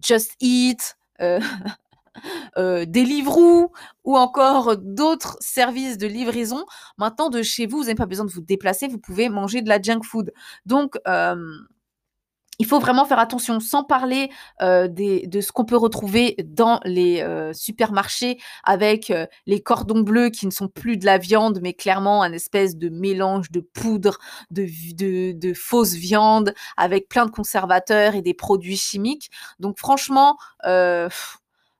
Just 0.00 0.36
Eat. 0.40 0.96
euh, 2.58 2.84
Deliveroo 2.86 3.72
ou 4.04 4.16
encore 4.16 4.76
d'autres 4.76 5.36
services 5.40 5.98
de 5.98 6.06
livraison. 6.06 6.64
Maintenant, 6.96 7.28
de 7.28 7.42
chez 7.42 7.66
vous, 7.66 7.78
vous 7.78 7.84
n'avez 7.84 7.94
pas 7.94 8.06
besoin 8.06 8.24
de 8.24 8.30
vous 8.30 8.40
déplacer, 8.40 8.88
vous 8.88 8.98
pouvez 8.98 9.28
manger 9.28 9.62
de 9.62 9.68
la 9.68 9.80
junk 9.80 10.02
food. 10.02 10.32
Donc, 10.66 10.96
euh, 11.06 11.36
il 12.60 12.66
faut 12.66 12.80
vraiment 12.80 13.04
faire 13.04 13.20
attention, 13.20 13.60
sans 13.60 13.84
parler 13.84 14.30
euh, 14.62 14.88
des, 14.88 15.28
de 15.28 15.40
ce 15.40 15.52
qu'on 15.52 15.64
peut 15.64 15.76
retrouver 15.76 16.34
dans 16.44 16.80
les 16.84 17.20
euh, 17.20 17.52
supermarchés 17.52 18.38
avec 18.64 19.12
les 19.46 19.62
cordons 19.62 20.00
bleus 20.00 20.30
qui 20.30 20.44
ne 20.46 20.50
sont 20.50 20.66
plus 20.66 20.96
de 20.96 21.06
la 21.06 21.18
viande, 21.18 21.60
mais 21.62 21.72
clairement 21.72 22.22
un 22.22 22.32
espèce 22.32 22.76
de 22.76 22.88
mélange 22.88 23.52
de 23.52 23.60
poudre, 23.60 24.18
de, 24.50 25.32
de 25.32 25.54
fausse 25.54 25.94
viande, 25.94 26.52
avec 26.76 27.08
plein 27.08 27.26
de 27.26 27.30
conservateurs 27.30 28.16
et 28.16 28.22
des 28.22 28.34
produits 28.34 28.76
chimiques. 28.76 29.30
Donc 29.60 29.78
franchement, 29.78 30.36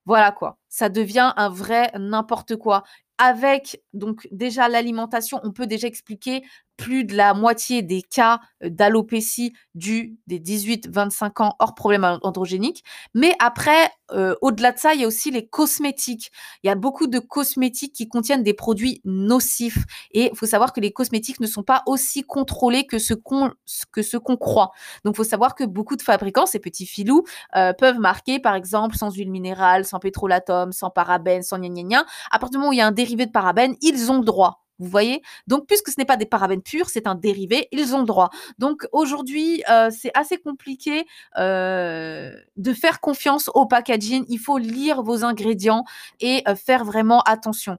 voilà 0.09 0.33
quoi, 0.33 0.59
ça 0.71 0.91
devient 0.91 1.35
un 1.37 1.51
vrai 1.51 1.93
n'importe 1.99 2.57
quoi. 2.57 2.85
Avec 3.19 3.83
donc 3.95 4.29
déjà 4.33 4.69
l'alimentation, 4.71 5.41
on 5.45 5.53
peut 5.53 5.69
déjà 5.69 5.89
expliquer 5.89 6.43
plus 6.79 7.05
de 7.05 7.15
la 7.15 7.35
moitié 7.35 7.83
des 7.83 8.01
cas 8.01 8.41
euh, 8.65 8.71
d'alopécie 8.71 9.53
du 9.75 10.17
des 10.27 10.39
18-25 10.39 11.43
ans 11.43 11.55
hors 11.59 11.75
problème 11.75 12.05
androgénique. 12.23 12.85
Mais 13.15 13.35
après, 13.41 13.91
euh, 14.13 14.35
au-delà 14.41 14.73
de 14.73 14.79
ça, 14.79 14.95
il 14.95 15.01
y 15.01 15.05
a 15.05 15.07
aussi 15.07 15.31
les 15.31 15.47
cosmétiques. 15.47 16.31
Il 16.63 16.69
y 16.69 16.71
a 16.71 16.77
beaucoup 16.77 17.09
de 17.09 17.19
cosmétiques 17.19 17.93
qui 17.95 18.09
contiennent 18.09 18.43
des 18.45 18.55
produits 18.55 19.01
nocifs. 19.05 19.85
Et 20.13 20.31
il 20.33 20.37
faut 20.37 20.47
savoir 20.47 20.73
que 20.73 20.81
les 20.81 20.93
cosmétiques 20.93 21.41
ne 21.41 21.47
sont 21.47 21.65
pas 21.65 21.83
aussi 21.87 22.23
contrôlés 22.23 22.87
que 22.87 22.99
ce 22.99 23.13
qu'on 23.13 23.53
que 23.93 24.03
ce 24.03 24.17
qu'on 24.17 24.37
croit. 24.37 24.71
Donc, 25.05 25.15
il 25.15 25.17
faut 25.17 25.25
savoir 25.25 25.55
que 25.57 25.65
beaucoup 25.65 25.97
de 25.97 26.03
fabricants, 26.03 26.47
ces 26.47 26.61
petits 26.61 26.87
filous, 26.87 27.25
euh, 27.57 27.73
peuvent 27.73 27.99
marquer, 27.99 28.39
par 28.39 28.55
exemple, 28.55 28.97
sans 28.97 29.11
huile 29.11 29.31
minérale, 29.31 29.85
sans 29.85 29.99
pétrolatum, 29.99 30.73
sans 30.73 30.91
parabènes, 30.91 31.43
sans 31.43 31.59
gna 31.59 31.69
gna 31.69 31.83
gna. 31.83 32.07
À 32.31 32.39
partir 32.39 32.53
du 32.53 32.59
moment 32.59 32.71
où 32.71 32.73
il 32.73 32.79
y 32.79 32.83
a 32.83 32.87
un 32.87 32.93
dérivé 32.93 33.27
de 33.27 33.33
parabènes, 33.33 33.77
ils 33.83 34.11
ont 34.13 34.19
le 34.19 34.25
droit. 34.25 34.68
Vous 34.79 34.89
voyez? 34.89 35.23
Donc, 35.47 35.67
puisque 35.67 35.89
ce 35.89 35.95
n'est 35.99 36.05
pas 36.05 36.17
des 36.17 36.27
parabènes 36.27 36.63
purs, 36.63 36.89
c'est 36.89 37.07
un 37.07 37.15
dérivé, 37.15 37.69
ils 37.73 37.95
ont 37.95 38.01
le 38.01 38.07
droit. 38.07 38.31
Donc, 38.59 38.87
aujourd'hui, 38.93 39.63
euh, 39.71 39.91
c'est 39.91 40.13
assez 40.15 40.39
compliqué 40.39 41.05
euh, 41.39 42.33
de 42.57 42.73
faire 42.73 43.01
confiance 43.01 43.51
au 43.55 43.67
packaging. 43.67 44.25
Il 44.29 44.39
faut 44.39 44.59
lire 44.59 45.03
vos 45.03 45.25
ingrédients 45.25 45.85
et 46.21 46.43
euh, 46.49 46.55
faire 46.55 46.85
vraiment 46.85 47.21
attention 47.23 47.79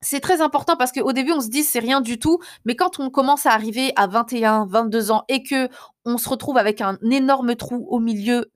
c'est 0.00 0.20
très 0.20 0.40
important 0.40 0.76
parce 0.76 0.92
qu'au 0.92 1.12
début, 1.12 1.32
on 1.32 1.40
se 1.40 1.48
dit 1.48 1.64
c'est 1.64 1.80
rien 1.80 2.00
du 2.00 2.20
tout, 2.20 2.38
mais 2.64 2.76
quand 2.76 3.00
on 3.00 3.10
commence 3.10 3.46
à 3.46 3.50
arriver 3.50 3.92
à 3.96 4.06
21, 4.06 4.66
22 4.66 5.10
ans 5.10 5.24
et 5.28 5.42
que 5.42 5.68
on 6.04 6.18
se 6.18 6.28
retrouve 6.28 6.56
avec 6.56 6.80
un 6.80 6.98
énorme 7.10 7.56
trou 7.56 7.84
au 7.90 7.98
milieu 7.98 8.46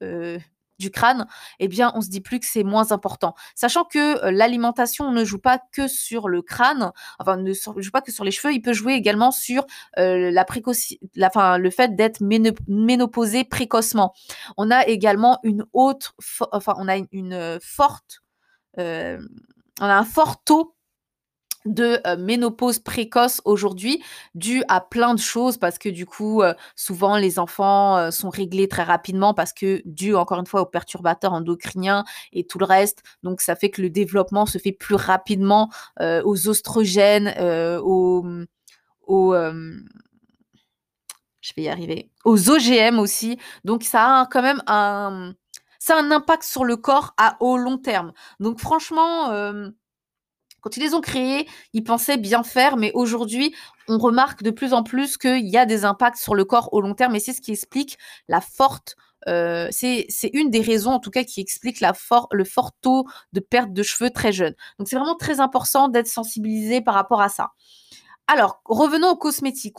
du 0.83 0.91
crâne, 0.91 1.27
eh 1.61 1.69
bien, 1.69 1.93
on 1.95 2.01
se 2.01 2.09
dit 2.09 2.21
plus 2.21 2.41
que 2.41 2.47
c'est 2.47 2.65
moins 2.65 2.93
important. 2.93 3.35
Sachant 3.55 3.85
que 3.85 4.25
euh, 4.25 4.31
l'alimentation 4.31 5.13
ne 5.13 5.25
joue 5.25 5.39
pas 5.39 5.61
que 5.73 5.87
sur 5.89 6.29
le 6.29 6.43
crâne, 6.43 6.93
enfin, 7.19 7.37
ne 7.37 7.53
joue 7.53 7.91
pas 7.93 8.03
que 8.03 8.13
sur 8.13 8.25
les 8.25 8.33
cheveux, 8.33 8.53
il 8.53 8.61
peut 8.61 8.73
jouer 8.73 8.95
également 8.95 9.31
sur 9.31 9.65
euh, 9.99 10.31
la 10.31 10.45
précoci, 10.45 10.99
la, 11.15 11.29
enfin, 11.29 11.59
le 11.59 11.71
fait 11.71 11.95
d'être 11.95 12.21
ménopausé 12.69 13.45
précocement. 13.45 14.13
On 14.57 14.71
a 14.71 14.87
également 14.87 15.39
une 15.45 15.65
haute, 15.73 16.13
enfin, 16.51 16.75
on 16.79 16.89
a 16.89 16.97
une, 17.13 17.33
euh, 17.33 17.59
forte, 17.63 18.23
on 18.77 19.23
a 19.81 19.97
un 19.97 20.05
fort 20.05 20.43
taux 20.45 20.75
de 21.65 22.01
euh, 22.07 22.17
ménopause 22.17 22.79
précoce 22.79 23.41
aujourd'hui 23.45 24.03
dû 24.35 24.63
à 24.69 24.81
plein 24.81 25.15
de 25.15 25.21
choses 25.21 25.57
parce 25.57 25.79
que 25.79 25.89
du 25.89 26.07
coup 26.07 26.43
euh, 26.43 26.55
souvent 26.77 27.17
les 27.17 27.39
enfants 27.39 27.97
euh, 27.97 28.11
sont 28.11 28.31
réglés 28.31 28.69
très 28.69 28.83
rapidement 28.83 29.35
parce 29.35 29.53
que 29.53 29.83
dû 29.85 30.15
encore 30.15 30.41
une 30.41 30.47
fois 30.47 30.63
aux 30.63 30.67
perturbateurs 30.67 31.33
endocriniens 31.33 32.05
et 32.33 32.45
tout 32.45 32.59
le 32.59 32.65
reste. 32.65 33.03
Donc 33.23 33.41
ça 33.41 33.57
fait 33.57 33.71
que 33.71 33.83
le 33.83 33.91
développement 33.91 34.47
se 34.47 34.59
fait 34.59 34.73
plus 34.73 34.95
rapidement 34.95 35.71
aux 36.01 36.49
oestrogènes 36.49 37.35
aux, 37.83 38.25
je 41.41 41.53
vais 41.57 41.63
y 41.63 41.69
arriver 41.69 42.11
aux 42.25 42.51
OGM 42.51 42.99
aussi. 42.99 43.39
Donc 43.65 43.83
ça 43.83 44.21
a 44.21 44.27
quand 44.27 44.43
même 44.43 44.63
un 44.67 45.35
ça 45.79 45.97
a 45.97 46.01
un 46.01 46.11
impact 46.11 46.45
sur 46.45 46.65
le 46.65 46.77
corps 46.77 47.15
à 47.17 47.37
long 47.41 47.79
terme. 47.79 48.13
Donc 48.41 48.59
franchement 48.59 49.31
quand 50.63 50.77
ils 50.79 50.83
les 50.83 50.95
ont 50.95 51.03
créés, 51.03 51.47
ils 51.75 51.85
pensaient 51.85 52.17
bien 52.17 52.43
faire, 52.43 52.79
mais 52.79 52.91
aujourd'hui, 52.95 53.55
on 53.89 53.99
remarque 53.99 54.43
de 54.43 54.51
plus 54.51 54.73
en 54.73 54.83
plus 54.83 55.19
qu'il 55.19 55.49
y 55.49 55.59
a 55.59 55.67
des 55.67 55.85
impacts 55.85 56.17
sur 56.17 56.35
le 56.35 56.47
corps 56.47 56.73
au 56.73 56.81
long 56.81 56.95
terme, 56.95 57.15
et 57.15 57.21
c'est 57.21 57.35
ce 57.35 57.43
qui 57.43 57.53
explique 57.53 57.99
la 58.29 58.41
forte 58.41 58.97
euh, 59.29 59.69
c'est 59.71 60.31
une 60.33 60.51
des 60.51 60.61
raisons, 60.61 60.91
en 60.93 60.99
tout 60.99 61.11
cas, 61.11 61.25
qui 61.25 61.41
explique 61.41 61.81
la 61.81 61.93
le 62.33 62.45
fort 62.45 62.73
taux 62.81 63.07
de 63.33 63.41
perte 63.41 63.73
de 63.73 63.83
cheveux 63.83 64.11
très 64.11 64.33
jeune. 64.33 64.55
Donc, 64.79 64.89
c'est 64.89 64.97
vraiment 64.97 65.17
très 65.17 65.41
important 65.41 65.89
d'être 65.89 66.09
sensibilisé 66.09 66.81
par 66.81 66.95
rapport 66.95 67.21
à 67.21 67.29
ça. 67.29 67.53
Alors, 68.35 68.63
revenons 68.65 69.11
aux 69.11 69.17
cosmétiques. 69.17 69.77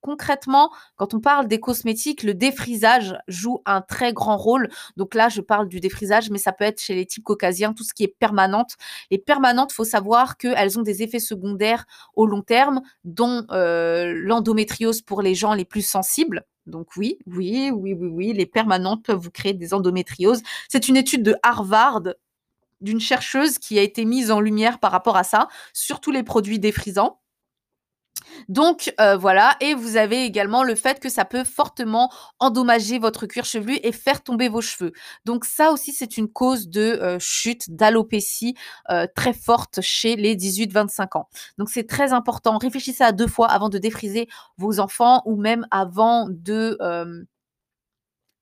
concrètement, 0.00 0.72
quand 0.96 1.14
on 1.14 1.20
parle 1.20 1.46
des 1.46 1.60
cosmétiques, 1.60 2.24
le 2.24 2.34
défrisage 2.34 3.16
joue 3.28 3.62
un 3.66 3.82
très 3.82 4.12
grand 4.12 4.36
rôle. 4.36 4.68
Donc 4.96 5.14
là, 5.14 5.28
je 5.28 5.40
parle 5.40 5.68
du 5.68 5.78
défrisage, 5.78 6.28
mais 6.28 6.38
ça 6.38 6.50
peut 6.50 6.64
être 6.64 6.80
chez 6.80 6.96
les 6.96 7.06
types 7.06 7.22
caucasiens, 7.22 7.72
tout 7.72 7.84
ce 7.84 7.94
qui 7.94 8.02
est 8.02 8.16
permanente. 8.18 8.74
Les 9.12 9.18
permanentes, 9.18 9.70
faut 9.70 9.84
savoir 9.84 10.38
qu'elles 10.38 10.76
ont 10.76 10.82
des 10.82 11.04
effets 11.04 11.20
secondaires 11.20 11.86
au 12.14 12.26
long 12.26 12.42
terme, 12.42 12.80
dont 13.04 13.46
euh, 13.52 14.12
l'endométriose 14.12 15.00
pour 15.00 15.22
les 15.22 15.36
gens 15.36 15.54
les 15.54 15.64
plus 15.64 15.86
sensibles. 15.86 16.44
Donc 16.66 16.96
oui, 16.96 17.20
oui, 17.26 17.70
oui, 17.72 17.94
oui, 17.94 18.08
oui, 18.08 18.32
les 18.32 18.46
permanentes 18.46 19.04
peuvent 19.04 19.20
vous 19.20 19.30
créer 19.30 19.54
des 19.54 19.72
endométrioses. 19.72 20.42
C'est 20.68 20.88
une 20.88 20.96
étude 20.96 21.22
de 21.22 21.36
Harvard 21.44 22.02
d'une 22.80 23.00
chercheuse 23.00 23.58
qui 23.60 23.78
a 23.78 23.82
été 23.82 24.04
mise 24.04 24.32
en 24.32 24.40
lumière 24.40 24.80
par 24.80 24.90
rapport 24.90 25.16
à 25.16 25.22
ça, 25.22 25.46
surtout 25.72 26.10
les 26.10 26.24
produits 26.24 26.58
défrisants. 26.58 27.20
Donc 28.48 28.92
euh, 29.00 29.16
voilà, 29.16 29.56
et 29.60 29.74
vous 29.74 29.96
avez 29.96 30.24
également 30.24 30.62
le 30.62 30.74
fait 30.74 31.00
que 31.00 31.08
ça 31.08 31.24
peut 31.24 31.44
fortement 31.44 32.10
endommager 32.38 32.98
votre 32.98 33.26
cuir 33.26 33.44
chevelu 33.44 33.78
et 33.82 33.92
faire 33.92 34.22
tomber 34.22 34.48
vos 34.48 34.60
cheveux. 34.60 34.92
Donc 35.24 35.44
ça 35.44 35.70
aussi, 35.72 35.92
c'est 35.92 36.16
une 36.16 36.28
cause 36.28 36.68
de 36.68 36.80
euh, 36.80 37.18
chute, 37.18 37.70
d'alopécie 37.74 38.54
euh, 38.90 39.06
très 39.14 39.32
forte 39.32 39.80
chez 39.82 40.16
les 40.16 40.36
18-25 40.36 41.18
ans. 41.18 41.28
Donc 41.58 41.70
c'est 41.70 41.86
très 41.86 42.12
important. 42.12 42.58
Réfléchissez 42.58 43.04
à 43.04 43.12
deux 43.12 43.26
fois 43.26 43.48
avant 43.48 43.68
de 43.68 43.78
défriser 43.78 44.28
vos 44.56 44.80
enfants 44.80 45.22
ou 45.26 45.36
même 45.36 45.66
avant 45.70 46.26
de... 46.28 46.78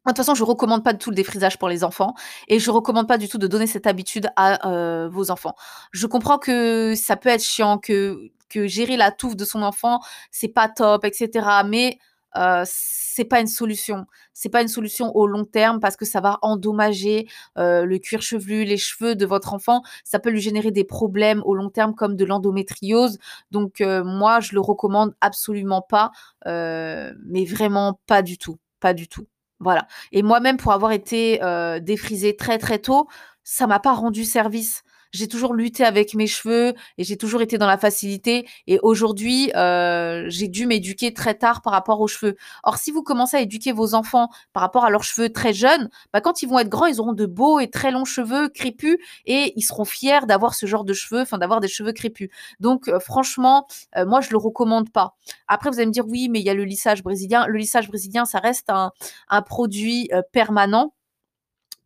De 0.06 0.12
toute 0.12 0.18
façon, 0.18 0.37
je 0.37 0.45
recommande 0.45 0.85
pas 0.85 0.92
du 0.92 1.00
tout 1.00 1.11
le 1.11 1.16
défrisage 1.16 1.59
pour 1.59 1.68
les 1.68 1.83
enfants 1.83 2.14
et 2.47 2.61
je 2.61 2.71
recommande 2.71 3.09
pas 3.09 3.18
du 3.18 3.28
tout 3.28 3.38
de 3.38 3.49
donner 3.49 3.66
cette 3.66 3.88
habitude 3.88 4.30
à 4.37 5.09
vos 5.09 5.33
enfants. 5.33 5.56
Je 5.90 6.06
comprends 6.06 6.38
que 6.38 6.95
ça 6.95 7.16
peut 7.16 7.28
être 7.28 7.42
chiant, 7.42 7.78
que 7.78 8.30
que 8.49 8.67
gérer 8.67 8.97
la 8.97 9.11
touffe 9.11 9.37
de 9.37 9.45
son 9.45 9.62
enfant, 9.62 10.00
c'est 10.31 10.49
pas 10.49 10.69
top, 10.69 11.05
etc. 11.05 11.47
Mais 11.67 11.99
euh, 12.37 12.65
c'est 12.67 13.25
pas 13.25 13.41
une 13.41 13.47
solution. 13.47 14.07
C'est 14.35 14.49
pas 14.50 14.61
une 14.61 14.69
solution 14.69 15.15
au 15.17 15.26
long 15.26 15.45
terme 15.45 15.81
parce 15.81 15.97
que 15.97 16.05
ça 16.05 16.21
va 16.21 16.38
endommager 16.43 17.26
euh, 17.57 17.85
le 17.85 17.99
cuir 17.99 18.21
chevelu, 18.21 18.65
les 18.65 18.76
cheveux 18.76 19.15
de 19.15 19.25
votre 19.25 19.55
enfant. 19.55 19.83
Ça 20.05 20.19
peut 20.19 20.31
lui 20.31 20.41
générer 20.41 20.71
des 20.71 20.85
problèmes 20.85 21.43
au 21.45 21.55
long 21.55 21.71
terme 21.71 21.95
comme 21.95 22.17
de 22.17 22.25
l'endométriose. 22.25 23.19
Donc 23.50 23.81
euh, 23.81 24.05
moi, 24.05 24.41
je 24.41 24.53
le 24.55 24.61
recommande 24.61 25.15
absolument 25.21 25.83
pas, 25.83 26.11
mais 26.45 27.45
vraiment 27.45 28.00
pas 28.07 28.23
du 28.23 28.38
tout, 28.38 28.59
pas 28.81 28.95
du 28.95 29.09
tout. 29.09 29.26
Voilà. 29.59 29.87
Et 30.12 30.23
moi-même, 30.23 30.59
pour 30.59 30.73
avoir 30.73 30.93
été 30.93 31.41
défrisée 31.81 32.37
très 32.37 32.59
très 32.59 32.79
tôt, 32.79 33.09
ça 33.45 33.67
m'a 33.67 33.81
pas 33.81 33.95
rendu 33.95 34.25
service 34.25 34.83
j'ai 35.16 35.28
toujours 35.28 35.54
lutté 35.54 35.85
avec 35.85 36.14
mes 36.14 36.26
cheveux 36.26 36.75
et 36.99 37.04
j'ai 37.04 37.16
toujours 37.16 37.42
été 37.42 37.58
dans 37.58 37.66
la 37.66 37.78
facilité. 37.78 38.46
Et 38.66 38.78
aujourd'hui, 38.82 39.50
euh, 39.56 40.25
j'ai 40.28 40.49
dû 40.49 40.66
m'éduquer 40.66 41.14
très 41.14 41.35
tard 41.35 41.62
par 41.62 41.73
rapport 41.73 42.00
aux 42.00 42.06
cheveux. 42.06 42.37
Or, 42.62 42.76
si 42.76 42.90
vous 42.90 43.02
commencez 43.02 43.37
à 43.37 43.40
éduquer 43.40 43.73
vos 43.73 43.94
enfants 43.94 44.28
par 44.52 44.62
rapport 44.62 44.85
à 44.85 44.90
leurs 44.90 45.04
cheveux 45.04 45.30
très 45.30 45.54
jeunes, 45.54 45.88
bah, 46.12 46.20
quand 46.20 46.42
ils 46.42 46.49
vont 46.49 46.58
être 46.58 46.68
grands, 46.68 46.87
ils 46.87 47.00
auront 47.00 47.14
de 47.14 47.26
beaux 47.26 47.58
et 47.58 47.70
très 47.70 47.90
longs 47.90 48.04
cheveux 48.04 48.49
crépus 48.49 48.99
et 49.25 49.52
ils 49.56 49.62
seront 49.62 49.85
fiers 49.85 50.26
d'avoir 50.28 50.54
ce 50.54 50.66
genre 50.66 50.85
de 50.85 50.92
cheveux, 50.92 51.23
enfin 51.23 51.38
d'avoir 51.38 51.61
des 51.61 51.68
cheveux 51.68 51.92
crépus. 51.92 52.28
Donc, 52.61 52.88
euh, 52.88 53.00
franchement, 53.00 53.66
euh, 53.96 54.04
moi, 54.04 54.20
je 54.20 54.30
le 54.30 54.37
recommande 54.37 54.90
pas. 54.90 55.16
Après, 55.49 55.70
vous 55.70 55.78
allez 55.78 55.87
me 55.87 55.92
dire, 55.92 56.06
oui, 56.06 56.28
mais 56.28 56.40
il 56.40 56.46
y 56.46 56.50
a 56.50 56.54
le 56.54 56.64
lissage 56.64 57.02
brésilien. 57.02 57.46
Le 57.46 57.56
lissage 57.56 57.88
brésilien, 57.88 58.26
ça 58.26 58.38
reste 58.38 58.68
un, 58.68 58.92
un 59.28 59.42
produit 59.42 60.11
permanent 60.32 60.92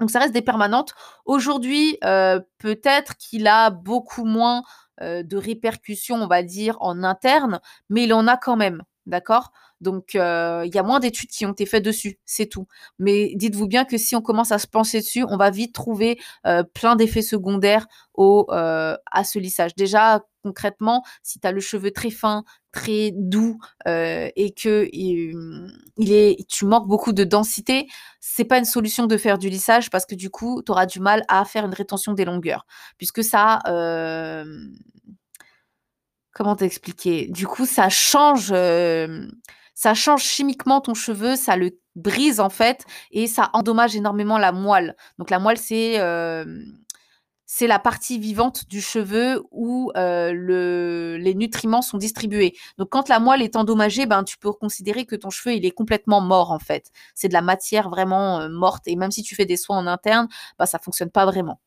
donc 0.01 0.11
ça 0.11 0.19
reste 0.19 0.33
des 0.33 0.43
permanentes. 0.43 0.95
Aujourd'hui, 1.25 1.99
euh, 2.05 2.41
peut-être 2.59 3.17
qu'il 3.17 3.47
a 3.47 3.71
beaucoup 3.71 4.25
moins 4.25 4.63
euh, 5.03 5.23
de 5.23 5.37
répercussions, 5.37 6.17
on 6.17 6.27
va 6.27 6.43
dire, 6.43 6.77
en 6.81 7.05
interne, 7.05 7.61
mais 7.89 8.05
il 8.05 8.15
en 8.15 8.27
a 8.27 8.37
quand 8.37 8.57
même. 8.57 8.83
D'accord? 9.11 9.51
Donc, 9.81 10.15
euh, 10.15 10.63
il 10.67 10.75
y 10.75 10.79
a 10.79 10.83
moins 10.83 11.01
d'études 11.01 11.31
qui 11.31 11.45
ont 11.47 11.53
été 11.53 11.67
faites 11.67 11.85
dessus, 11.85 12.19
c'est 12.25 12.47
tout. 12.47 12.67
Mais 12.99 13.33
dites-vous 13.35 13.67
bien 13.67 13.85
que 13.85 13.99
si 13.99 14.15
on 14.15 14.23
commence 14.23 14.53
à 14.53 14.59
se 14.59 14.67
penser 14.67 15.01
dessus, 15.01 15.25
on 15.29 15.37
va 15.37 15.51
vite 15.51 15.75
trouver 15.75 16.19
plein 16.75 16.97
d'effets 16.97 17.23
secondaires 17.23 17.87
au, 18.15 18.47
à 18.51 19.25
ce 19.25 19.39
lissage. 19.39 19.75
Déjà, 19.75 20.23
concrètement, 20.43 21.03
si 21.23 21.41
tu 21.41 21.47
as 21.47 21.53
le 21.53 21.61
cheveu 21.61 21.91
très 21.91 22.11
fin, 22.11 22.45
très 22.73 23.11
doux 23.15 23.59
et 23.87 24.55
que 24.55 24.87
il, 24.93 26.13
est, 26.13 26.47
tu 26.47 26.67
manques 26.67 26.87
beaucoup 26.87 27.13
de 27.13 27.25
densité, 27.25 27.89
c'est 28.21 28.45
pas 28.45 28.59
une 28.59 28.67
solution 28.67 29.07
de 29.07 29.17
faire 29.17 29.39
du 29.39 29.49
lissage 29.49 29.89
parce 29.89 30.05
que 30.05 30.15
du 30.15 30.29
coup, 30.29 30.63
tu 30.65 30.73
auras 30.73 30.85
du 30.87 31.01
mal 31.01 31.25
à 31.29 31.47
faire 31.47 31.65
une 31.65 31.75
rétention 31.75 32.13
des 32.13 32.27
longueurs. 32.27 32.67
Puisque 32.99 33.25
ça, 33.25 33.61
comment 36.41 36.57
t'expliquer? 36.57 37.27
Du 37.27 37.47
coup, 37.47 37.67
ça 37.67 37.91
change, 37.91 38.47
ça 39.75 39.93
change 39.93 40.23
chimiquement 40.23 40.81
ton 40.81 40.95
cheveu, 40.95 41.37
ça 41.37 41.55
le 41.55 41.79
brise 41.97 42.41
en 42.41 42.49
fait 42.49 42.87
et 43.11 43.27
ça 43.27 43.51
endommage 43.53 43.95
énormément 43.95 44.39
la 44.39 44.51
moelle. 44.51 44.97
Donc 45.19 45.29
la 45.29 45.39
moelle, 45.39 45.59
c'est 45.59 45.99
la 47.67 47.79
partie 47.79 48.19
vivante 48.19 48.67
du 48.71 48.81
cheveu 48.81 49.43
où 49.51 49.93
le, 49.95 51.19
les 51.21 51.35
nutriments 51.35 51.83
sont 51.83 51.99
distribués. 51.99 52.57
Donc 52.79 52.89
quand 52.89 53.11
la 53.11 53.21
moelle 53.21 53.43
est 53.43 53.57
endommagée, 53.57 54.07
ben 54.07 54.25
tu 54.25 54.39
peux 54.39 54.53
considérer 54.53 55.05
que 55.05 55.17
ton 55.17 55.29
cheveu 55.29 55.55
il 55.57 55.67
est 55.67 55.73
complètement 55.73 56.23
mort 56.23 56.53
en 56.53 56.59
fait. 56.59 56.91
C'est 57.15 57.29
de 57.29 57.35
la 57.35 57.43
matière 57.43 57.91
vraiment 57.91 58.49
morte 58.49 58.89
et 58.89 58.97
même 58.97 59.11
si 59.11 59.23
tu 59.23 59.35
fais 59.35 59.45
des 59.45 59.59
soins 59.59 59.77
en 59.77 59.87
interne, 59.87 60.27
ben 60.59 60.65
ça 60.65 60.79
fonctionne 60.79 61.11
pas 61.11 61.27
vraiment. 61.27 61.61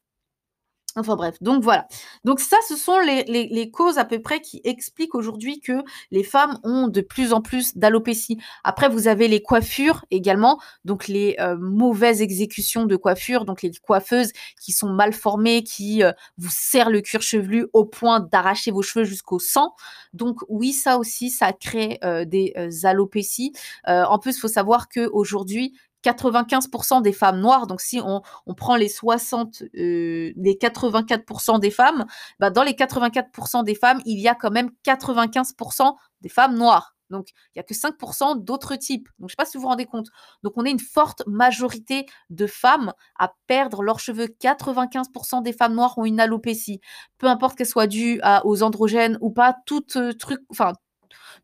Enfin 0.96 1.16
bref, 1.16 1.42
donc 1.42 1.64
voilà. 1.64 1.88
Donc 2.24 2.40
ça, 2.40 2.58
ce 2.68 2.76
sont 2.76 3.00
les, 3.00 3.72
causes 3.72 3.98
à 3.98 4.06
peu 4.06 4.22
près 4.22 4.42
qui 4.42 4.62
expliquent 4.64 5.16
aujourd'hui 5.16 5.60
que 5.60 5.82
les 6.12 6.24
femmes 6.24 6.60
ont 6.64 6.88
de 6.88 7.02
plus 7.02 7.34
en 7.34 7.42
plus 7.42 7.76
d'alopécie. 7.76 8.38
Après, 8.64 8.90
vous 8.90 9.08
avez 9.08 9.28
les 9.28 9.42
coiffures 9.42 10.06
également, 10.12 10.60
donc 10.86 11.08
les 11.08 11.36
euh, 11.40 11.58
mauvaises 11.60 12.22
exécutions 12.22 12.86
de 12.86 12.96
coiffure, 12.96 13.46
donc 13.46 13.64
les 13.64 13.72
coiffeuses 13.72 14.32
qui 14.62 14.72
sont 14.72 14.90
mal 14.90 15.14
formées, 15.14 15.64
qui 15.64 16.04
euh, 16.04 16.12
vous 16.38 16.52
serrent 16.52 16.92
le 16.92 17.02
cuir 17.02 17.24
chevelu 17.24 17.66
au 17.74 17.86
point 17.86 18.20
d'arracher 18.20 18.70
vos 18.70 18.84
cheveux 18.84 19.06
jusqu'au 19.06 19.40
sang. 19.40 19.74
Donc 20.14 20.42
oui, 20.48 20.74
ça 20.74 21.00
aussi, 21.00 21.32
ça 21.32 21.54
crée 21.54 21.98
euh, 22.04 22.24
des 22.24 22.54
alopécies. 22.84 23.52
en 23.88 24.20
plus, 24.20 24.38
il 24.38 24.40
faut 24.40 24.48
savoir 24.48 24.90
que 24.90 25.10
aujourd'hui, 25.12 25.74
95% 26.04 27.02
des 27.02 27.14
femmes 27.14 27.40
noires, 27.40 27.68
donc 27.68 27.82
si 27.82 28.02
on, 28.04 28.22
prend 28.56 28.76
les 28.76 28.90
60, 28.90 29.64
euh, 29.76 30.32
les 30.36 30.56
84% 30.56 31.60
des 31.60 31.72
femmes, 31.72 32.06
bah 32.40 32.50
dans 32.50 32.64
les 32.64 32.74
84% 32.74 33.64
des 33.64 33.76
femmes, 33.76 34.02
il 34.06 34.20
y 34.20 34.28
a 34.28 34.36
quand 34.36 34.52
même 34.52 34.70
95% 34.86 35.96
des 36.22 36.30
femmes 36.30 36.56
noires. 36.56 36.94
Donc, 37.10 37.30
il 37.30 37.58
n'y 37.58 37.60
a 37.60 37.64
que 37.64 37.74
5% 37.74 38.44
d'autres 38.44 38.76
types. 38.76 39.08
Donc, 39.20 39.30
je 39.30 39.34
ne 39.34 39.36
sais 39.36 39.36
pas 39.38 39.46
si 39.46 39.58
vous 39.58 39.64
vous 39.64 39.70
rendez 39.70 39.86
compte. 39.86 40.08
Donc, 40.42 40.54
on 40.56 40.66
est 40.66 40.72
une 40.72 40.80
forte 40.80 41.22
majorité 41.28 42.08
de 42.32 42.48
femmes 42.48 42.92
à 43.20 43.34
perdre 43.46 43.84
leurs 43.84 44.00
cheveux. 44.00 44.26
95% 44.26 45.44
des 45.44 45.54
femmes 45.54 45.76
noires 45.76 45.98
ont 45.98 46.06
une 46.06 46.20
alopécie. 46.20 46.82
Peu 47.20 47.28
importe 47.28 47.58
qu'elle 47.58 47.68
soit 47.68 47.88
due 47.88 48.20
aux 48.44 48.64
androgènes 48.64 49.18
ou 49.22 49.32
pas, 49.32 49.56
toute 49.66 49.96
euh, 49.98 50.14
truc, 50.14 50.42
enfin, 50.50 50.74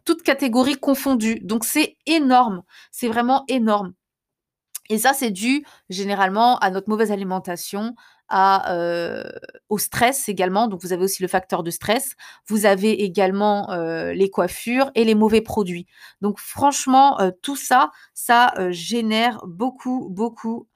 toute 0.05 0.23
catégorie 0.23 0.75
confondue. 0.75 1.39
Donc, 1.41 1.65
c'est 1.65 1.97
énorme. 2.07 2.63
C'est 2.91 3.07
vraiment 3.07 3.43
énorme. 3.47 3.93
Et 4.89 4.97
ça, 4.97 5.13
c'est 5.13 5.31
dû 5.31 5.63
généralement 5.89 6.57
à 6.57 6.71
notre 6.71 6.89
mauvaise 6.89 7.11
alimentation, 7.11 7.95
à, 8.27 8.73
euh, 8.73 9.23
au 9.69 9.77
stress 9.77 10.29
également. 10.29 10.67
Donc, 10.67 10.81
vous 10.81 10.93
avez 10.93 11.03
aussi 11.03 11.21
le 11.21 11.27
facteur 11.27 11.63
de 11.63 11.71
stress. 11.71 12.15
Vous 12.47 12.65
avez 12.65 13.03
également 13.03 13.71
euh, 13.71 14.13
les 14.13 14.29
coiffures 14.29 14.91
et 14.95 15.03
les 15.03 15.15
mauvais 15.15 15.41
produits. 15.41 15.85
Donc, 16.21 16.39
franchement, 16.39 17.19
euh, 17.21 17.31
tout 17.41 17.55
ça, 17.55 17.91
ça 18.13 18.53
génère 18.71 19.39
beaucoup, 19.45 20.09
beaucoup, 20.09 20.67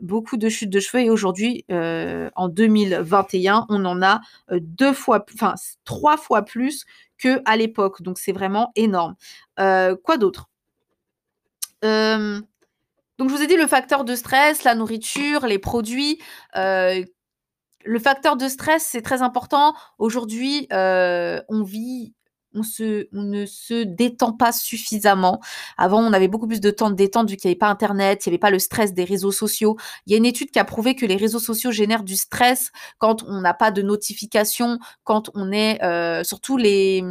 beaucoup 0.00 0.38
de 0.38 0.48
chutes 0.48 0.70
de 0.70 0.80
cheveux. 0.80 1.02
Et 1.02 1.10
aujourd'hui, 1.10 1.66
en 1.68 2.48
2021, 2.48 3.66
on 3.68 3.84
en 3.84 4.00
a 4.00 4.22
deux 4.50 4.94
fois, 4.94 5.22
enfin 5.34 5.54
trois 5.84 6.16
fois 6.16 6.42
plus 6.42 6.86
que 7.18 7.42
à 7.44 7.58
l'époque. 7.58 8.00
Donc, 8.00 8.18
c'est 8.18 8.32
vraiment 8.32 8.72
énorme. 8.74 9.16
quoi 9.56 10.16
d'autre? 10.16 10.48
Donc, 13.18 13.30
je 13.30 13.34
vous 13.34 13.42
ai 13.42 13.46
dit 13.46 13.56
le 13.56 13.66
facteur 13.66 14.04
de 14.04 14.14
stress, 14.14 14.64
la 14.64 14.74
nourriture, 14.74 15.46
les 15.46 15.58
produits. 15.58 16.20
Euh, 16.56 17.02
le 17.84 17.98
facteur 17.98 18.36
de 18.36 18.48
stress, 18.48 18.86
c'est 18.90 19.02
très 19.02 19.22
important. 19.22 19.74
Aujourd'hui, 19.98 20.66
euh, 20.72 21.40
on 21.48 21.62
vit, 21.62 22.14
on, 22.52 22.62
se, 22.62 23.06
on 23.12 23.22
ne 23.22 23.46
se 23.46 23.84
détend 23.84 24.32
pas 24.32 24.52
suffisamment. 24.52 25.40
Avant, 25.78 26.02
on 26.02 26.12
avait 26.12 26.28
beaucoup 26.28 26.48
plus 26.48 26.60
de 26.60 26.70
temps 26.70 26.90
de 26.90 26.96
détente 26.96 27.30
vu 27.30 27.36
qu'il 27.36 27.48
n'y 27.48 27.52
avait 27.52 27.58
pas 27.58 27.68
Internet, 27.68 28.26
il 28.26 28.28
n'y 28.28 28.34
avait 28.34 28.38
pas 28.38 28.50
le 28.50 28.58
stress 28.58 28.92
des 28.92 29.04
réseaux 29.04 29.32
sociaux. 29.32 29.76
Il 30.06 30.12
y 30.12 30.14
a 30.14 30.18
une 30.18 30.26
étude 30.26 30.50
qui 30.50 30.58
a 30.58 30.64
prouvé 30.64 30.94
que 30.94 31.06
les 31.06 31.16
réseaux 31.16 31.38
sociaux 31.38 31.70
génèrent 31.70 32.04
du 32.04 32.16
stress 32.16 32.70
quand 32.98 33.22
on 33.24 33.40
n'a 33.40 33.54
pas 33.54 33.70
de 33.70 33.82
notification, 33.82 34.78
quand 35.04 35.30
on 35.34 35.52
est, 35.52 35.82
euh, 35.84 36.24
surtout 36.24 36.56
les 36.56 37.02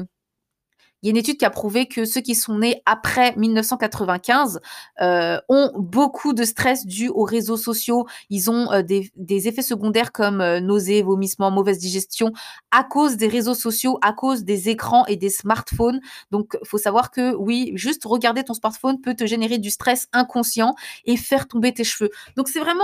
il 1.02 1.08
y 1.08 1.10
a 1.10 1.12
une 1.12 1.18
étude 1.18 1.38
qui 1.38 1.46
a 1.46 1.50
prouvé 1.50 1.86
que 1.88 2.04
ceux 2.06 2.22
qui 2.22 2.34
sont 2.34 2.58
nés 2.58 2.82
après 2.86 3.36
1995 3.36 4.60
euh, 5.02 5.38
ont 5.50 5.72
beaucoup 5.76 6.34
de 6.34 6.44
stress 6.44 6.86
dû 6.86 7.10
aux 7.10 7.26
réseaux 7.26 7.58
sociaux. 7.58 8.08
Ils 8.30 8.50
ont 8.50 8.72
euh, 8.72 8.82
des, 8.82 9.12
effets 9.48 9.62
secondaires 9.62 10.12
comme 10.12 10.42
euh, 10.42 10.60
nausées, 10.60 11.04
vomissements, 11.04 11.52
mauvaise 11.52 11.78
digestion 11.78 12.32
à 12.72 12.84
cause 12.84 13.18
des 13.18 13.28
réseaux 13.28 13.54
sociaux, 13.54 14.00
à 14.02 14.14
cause 14.14 14.46
des 14.46 14.70
écrans 14.70 15.06
et 15.06 15.16
des 15.16 15.30
smartphones. 15.30 16.00
Donc, 16.32 16.58
faut 16.64 16.80
savoir 16.80 17.12
que 17.12 17.36
oui, 17.36 17.72
juste 17.76 18.04
regarder 18.06 18.44
ton 18.44 18.54
smartphone 18.54 19.00
peut 19.00 19.14
te 19.14 19.28
générer 19.28 19.60
du 19.60 19.70
stress 19.70 20.08
inconscient 20.12 20.74
et 21.06 21.18
faire 21.18 21.48
tomber 21.48 21.74
tes 21.74 21.84
cheveux. 21.84 22.10
Donc, 22.36 22.48
c'est 22.48 22.60
vraiment, 22.60 22.84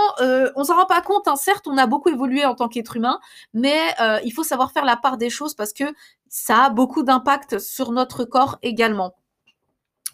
on 0.54 0.64
s'en 0.64 0.76
rend 0.76 0.86
pas 0.86 1.00
compte. 1.00 1.26
Hein. 1.26 1.36
Certes, 1.36 1.66
on 1.66 1.76
a 1.76 1.86
beaucoup 1.86 2.10
évolué 2.10 2.44
en 2.44 2.54
tant 2.54 2.68
qu'être 2.68 2.96
humain, 2.96 3.18
mais 3.52 3.78
il 4.24 4.32
faut 4.32 4.44
savoir 4.44 4.72
faire 4.72 4.84
la 4.84 4.96
part 4.96 5.16
des 5.16 5.30
choses 5.30 5.54
parce 5.54 5.72
que 5.72 5.84
ça 6.32 6.64
a 6.64 6.70
beaucoup 6.70 7.02
d'impact 7.02 7.58
sur 7.58 7.92
notre 7.92 8.24
corps 8.24 8.58
également. 8.62 9.14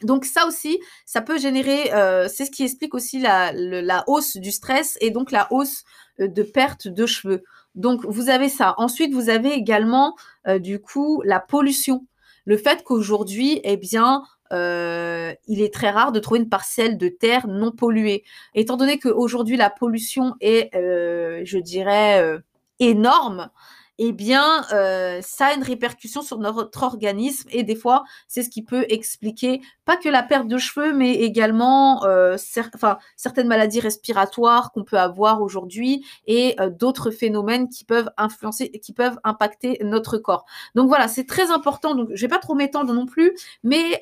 Donc 0.02 0.24
ça 0.24 0.46
aussi, 0.48 0.80
ça 1.06 1.22
peut 1.22 1.38
générer, 1.38 1.94
euh, 1.94 2.26
c'est 2.28 2.44
ce 2.44 2.50
qui 2.50 2.64
explique 2.64 2.92
aussi 2.92 3.20
la, 3.20 4.04
hausse 4.08 4.36
du 4.36 4.50
stress 4.50 4.98
et 5.00 5.12
donc 5.12 5.30
la 5.30 5.46
hausse 5.52 5.84
euh, 6.18 6.26
de 6.26 6.42
perte 6.42 6.88
de 6.88 7.06
cheveux. 7.06 7.44
Donc 7.76 8.04
vous 8.04 8.30
avez 8.30 8.48
ça. 8.48 8.74
Ensuite, 8.78 9.14
vous 9.14 9.28
avez 9.30 9.52
également 9.52 10.16
euh, 10.48 10.58
du 10.58 10.80
coup 10.80 11.22
la 11.24 11.38
pollution. 11.38 12.04
Le 12.46 12.56
fait 12.56 12.82
qu'aujourd'hui, 12.82 13.60
eh 13.62 13.76
bien, 13.76 14.24
il 14.50 15.62
est 15.62 15.72
très 15.72 15.90
rare 15.90 16.10
de 16.10 16.18
trouver 16.18 16.40
une 16.40 16.48
parcelle 16.48 16.98
de 16.98 17.08
terre 17.08 17.46
non 17.46 17.70
polluée. 17.70 18.24
Étant 18.54 18.76
donné 18.76 18.98
qu'aujourd'hui 18.98 19.56
la 19.56 19.70
pollution 19.70 20.34
est, 20.40 20.70
je 20.72 21.58
dirais, 21.58 22.40
énorme, 22.80 23.50
eh 23.98 24.12
bien, 24.12 24.64
euh, 24.72 25.20
ça 25.22 25.46
a 25.46 25.54
une 25.54 25.62
répercussion 25.62 26.22
sur 26.22 26.38
notre 26.38 26.82
organisme 26.82 27.48
et 27.52 27.64
des 27.64 27.74
fois, 27.74 28.04
c'est 28.28 28.42
ce 28.42 28.48
qui 28.48 28.62
peut 28.62 28.86
expliquer 28.88 29.60
pas 29.84 29.96
que 29.96 30.08
la 30.08 30.22
perte 30.22 30.46
de 30.46 30.56
cheveux, 30.58 30.92
mais 30.92 31.14
également 31.14 32.04
euh, 32.04 32.36
certaines 32.36 33.48
maladies 33.48 33.80
respiratoires 33.80 34.70
qu'on 34.72 34.84
peut 34.84 34.98
avoir 34.98 35.42
aujourd'hui 35.42 36.04
et 36.26 36.54
euh, 36.60 36.70
d'autres 36.70 37.10
phénomènes 37.10 37.68
qui 37.68 37.84
peuvent 37.84 38.10
influencer, 38.16 38.70
qui 38.70 38.92
peuvent 38.92 39.18
impacter 39.24 39.78
notre 39.82 40.18
corps. 40.18 40.44
Donc 40.76 40.88
voilà, 40.88 41.08
c'est 41.08 41.26
très 41.26 41.50
important. 41.50 41.94
Donc, 41.94 42.10
je 42.14 42.20
vais 42.20 42.28
pas 42.28 42.38
trop 42.38 42.54
m'étendre 42.54 42.92
non 42.92 43.06
plus, 43.06 43.32
mais 43.64 44.00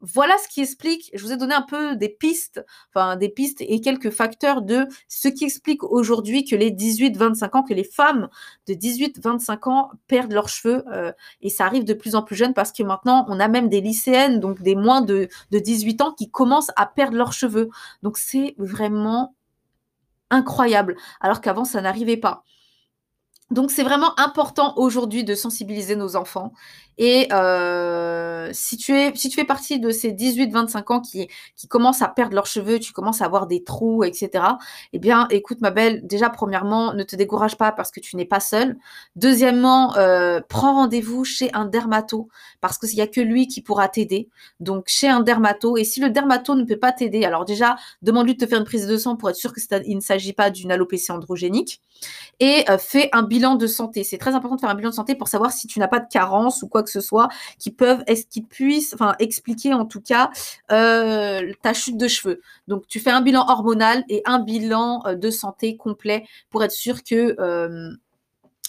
voilà 0.00 0.36
ce 0.38 0.48
qui 0.48 0.60
explique, 0.60 1.10
je 1.12 1.22
vous 1.24 1.32
ai 1.32 1.36
donné 1.36 1.54
un 1.54 1.62
peu 1.62 1.96
des 1.96 2.08
pistes, 2.08 2.64
enfin 2.94 3.16
des 3.16 3.28
pistes 3.28 3.60
et 3.60 3.80
quelques 3.80 4.10
facteurs 4.10 4.62
de 4.62 4.86
ce 5.08 5.26
qui 5.28 5.44
explique 5.44 5.82
aujourd'hui 5.82 6.44
que 6.44 6.54
les 6.54 6.70
18-25 6.70 7.56
ans, 7.56 7.62
que 7.64 7.74
les 7.74 7.84
femmes 7.84 8.28
de 8.68 8.74
18-25 8.74 9.68
ans 9.68 9.90
perdent 10.06 10.32
leurs 10.32 10.48
cheveux 10.48 10.84
euh, 10.92 11.12
et 11.40 11.50
ça 11.50 11.66
arrive 11.66 11.84
de 11.84 11.94
plus 11.94 12.14
en 12.14 12.22
plus 12.22 12.36
jeune 12.36 12.54
parce 12.54 12.70
que 12.70 12.84
maintenant 12.84 13.26
on 13.28 13.40
a 13.40 13.48
même 13.48 13.68
des 13.68 13.80
lycéennes, 13.80 14.38
donc 14.38 14.62
des 14.62 14.76
moins 14.76 15.00
de, 15.00 15.28
de 15.50 15.58
18 15.58 16.00
ans 16.00 16.12
qui 16.12 16.30
commencent 16.30 16.72
à 16.76 16.86
perdre 16.86 17.16
leurs 17.16 17.32
cheveux. 17.32 17.68
Donc 18.02 18.18
c'est 18.18 18.54
vraiment 18.58 19.34
incroyable 20.30 20.96
alors 21.20 21.40
qu'avant 21.40 21.64
ça 21.64 21.80
n'arrivait 21.80 22.16
pas. 22.16 22.44
Donc 23.50 23.70
c'est 23.70 23.82
vraiment 23.82 24.18
important 24.20 24.74
aujourd'hui 24.76 25.24
de 25.24 25.34
sensibiliser 25.34 25.96
nos 25.96 26.16
enfants. 26.16 26.52
Et 26.98 27.28
euh, 27.32 28.50
si, 28.52 28.76
tu 28.76 28.92
es, 28.92 29.12
si 29.14 29.28
tu 29.28 29.36
fais 29.36 29.44
partie 29.44 29.78
de 29.78 29.90
ces 29.90 30.12
18-25 30.12 30.92
ans 30.92 31.00
qui, 31.00 31.28
qui 31.56 31.68
commencent 31.68 32.02
à 32.02 32.08
perdre 32.08 32.34
leurs 32.34 32.46
cheveux, 32.46 32.80
tu 32.80 32.92
commences 32.92 33.22
à 33.22 33.24
avoir 33.24 33.46
des 33.46 33.62
trous, 33.62 34.02
etc., 34.02 34.44
eh 34.92 34.98
bien, 34.98 35.28
écoute 35.30 35.60
ma 35.60 35.70
belle, 35.70 36.04
déjà, 36.06 36.28
premièrement, 36.28 36.92
ne 36.94 37.04
te 37.04 37.14
décourage 37.14 37.56
pas 37.56 37.70
parce 37.70 37.92
que 37.92 38.00
tu 38.00 38.16
n'es 38.16 38.24
pas 38.24 38.40
seule. 38.40 38.76
Deuxièmement, 39.14 39.96
euh, 39.96 40.40
prends 40.48 40.74
rendez-vous 40.74 41.24
chez 41.24 41.50
un 41.54 41.66
dermato 41.66 42.28
parce 42.60 42.78
qu'il 42.78 42.94
n'y 42.96 43.00
a 43.00 43.06
que 43.06 43.20
lui 43.20 43.46
qui 43.46 43.62
pourra 43.62 43.88
t'aider. 43.88 44.28
Donc, 44.58 44.84
chez 44.88 45.08
un 45.08 45.20
dermato. 45.20 45.76
Et 45.76 45.84
si 45.84 46.00
le 46.00 46.10
dermato 46.10 46.56
ne 46.56 46.64
peut 46.64 46.78
pas 46.78 46.90
t'aider, 46.90 47.24
alors 47.24 47.44
déjà, 47.44 47.76
demande-lui 48.02 48.34
de 48.34 48.44
te 48.44 48.50
faire 48.50 48.58
une 48.58 48.64
prise 48.64 48.88
de 48.88 48.96
sang 48.96 49.14
pour 49.14 49.30
être 49.30 49.36
sûr 49.36 49.54
qu'il 49.54 49.96
ne 49.96 50.00
s'agit 50.00 50.32
pas 50.32 50.50
d'une 50.50 50.72
alopécie 50.72 51.12
androgénique. 51.12 51.80
Et 52.40 52.64
euh, 52.68 52.78
fais 52.78 53.08
un 53.12 53.22
bilan 53.22 53.37
de 53.38 53.66
santé. 53.66 54.04
C'est 54.04 54.18
très 54.18 54.34
important 54.34 54.56
de 54.56 54.60
faire 54.60 54.70
un 54.70 54.74
bilan 54.74 54.90
de 54.90 54.94
santé 54.94 55.14
pour 55.14 55.28
savoir 55.28 55.52
si 55.52 55.66
tu 55.66 55.78
n'as 55.78 55.88
pas 55.88 56.00
de 56.00 56.08
carence 56.08 56.62
ou 56.62 56.68
quoi 56.68 56.82
que 56.82 56.90
ce 56.90 57.00
soit 57.00 57.28
qui 57.58 57.70
peuvent, 57.70 58.02
est-ce 58.06 58.26
qu'ils 58.26 58.46
puissent, 58.46 58.94
enfin, 58.94 59.14
expliquer 59.18 59.74
en 59.74 59.84
tout 59.86 60.00
cas 60.00 60.30
euh, 60.70 61.52
ta 61.62 61.72
chute 61.72 61.96
de 61.96 62.08
cheveux. 62.08 62.40
Donc, 62.66 62.86
tu 62.88 63.00
fais 63.00 63.10
un 63.10 63.20
bilan 63.20 63.46
hormonal 63.48 64.04
et 64.08 64.22
un 64.24 64.40
bilan 64.40 65.02
euh, 65.06 65.14
de 65.14 65.30
santé 65.30 65.76
complet 65.76 66.24
pour 66.50 66.64
être 66.64 66.72
sûr 66.72 67.02
que 67.02 67.36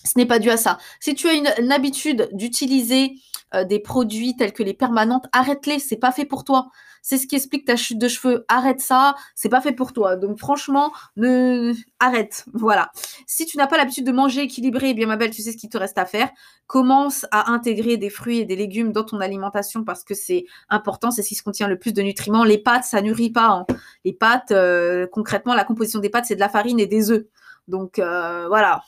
ce 0.03 0.17
n'est 0.17 0.25
pas 0.25 0.39
dû 0.39 0.49
à 0.49 0.57
ça. 0.57 0.77
Si 0.99 1.15
tu 1.15 1.27
as 1.27 1.33
une, 1.33 1.71
habitude 1.71 2.29
d'utiliser 2.31 3.15
euh, 3.53 3.63
des 3.63 3.79
produits 3.79 4.35
tels 4.35 4.53
que 4.53 4.63
les 4.63 4.73
permanentes, 4.73 5.25
arrête-les, 5.31 5.79
c'est 5.79 5.97
pas 5.97 6.11
fait 6.11 6.25
pour 6.25 6.43
toi. 6.43 6.69
C'est 7.01 7.17
ce 7.17 7.27
qui 7.27 7.35
explique 7.35 7.65
ta 7.65 7.75
chute 7.75 7.97
de 7.97 8.07
cheveux. 8.07 8.45
Arrête 8.49 8.81
ça, 8.81 9.15
c'est 9.33 9.49
pas 9.49 9.61
fait 9.61 9.71
pour 9.71 9.93
toi. 9.93 10.15
Donc 10.15 10.37
franchement, 10.37 10.91
arrête. 11.99 12.45
Voilà. 12.53 12.91
Si 13.25 13.45
tu 13.45 13.57
n'as 13.57 13.67
pas 13.67 13.77
l'habitude 13.77 14.05
de 14.05 14.11
manger 14.11 14.41
équilibré, 14.41 14.89
eh 14.89 14.93
bien 14.93 15.07
ma 15.07 15.15
belle, 15.15 15.31
tu 15.31 15.41
sais 15.41 15.51
ce 15.51 15.57
qu'il 15.57 15.69
te 15.69 15.77
reste 15.77 15.97
à 15.97 16.05
faire. 16.05 16.29
Commence 16.67 17.25
à 17.31 17.51
intégrer 17.51 17.97
des 17.97 18.09
fruits 18.09 18.39
et 18.39 18.45
des 18.45 18.55
légumes 18.55 18.91
dans 18.91 19.03
ton 19.03 19.21
alimentation 19.21 19.83
parce 19.83 20.03
que 20.03 20.13
c'est 20.13 20.45
important, 20.69 21.09
c'est 21.09 21.23
ce 21.23 21.29
qui 21.29 21.37
contient 21.37 21.67
le 21.67 21.79
plus 21.79 21.93
de 21.93 22.01
nutriments. 22.01 22.43
Les 22.43 22.57
pâtes, 22.57 22.83
ça 22.83 23.01
nourrit 23.01 23.31
pas. 23.31 23.47
Hein. 23.47 23.65
Les 24.03 24.13
pâtes, 24.13 24.51
euh, 24.51 25.07
concrètement, 25.07 25.53
la 25.53 25.63
composition 25.63 25.99
des 25.99 26.09
pâtes, 26.09 26.25
c'est 26.25 26.35
de 26.35 26.39
la 26.39 26.49
farine 26.49 26.79
et 26.79 26.87
des 26.87 27.11
œufs. 27.11 27.25
Donc 27.67 27.99
euh, 27.99 28.47
voilà. 28.47 28.81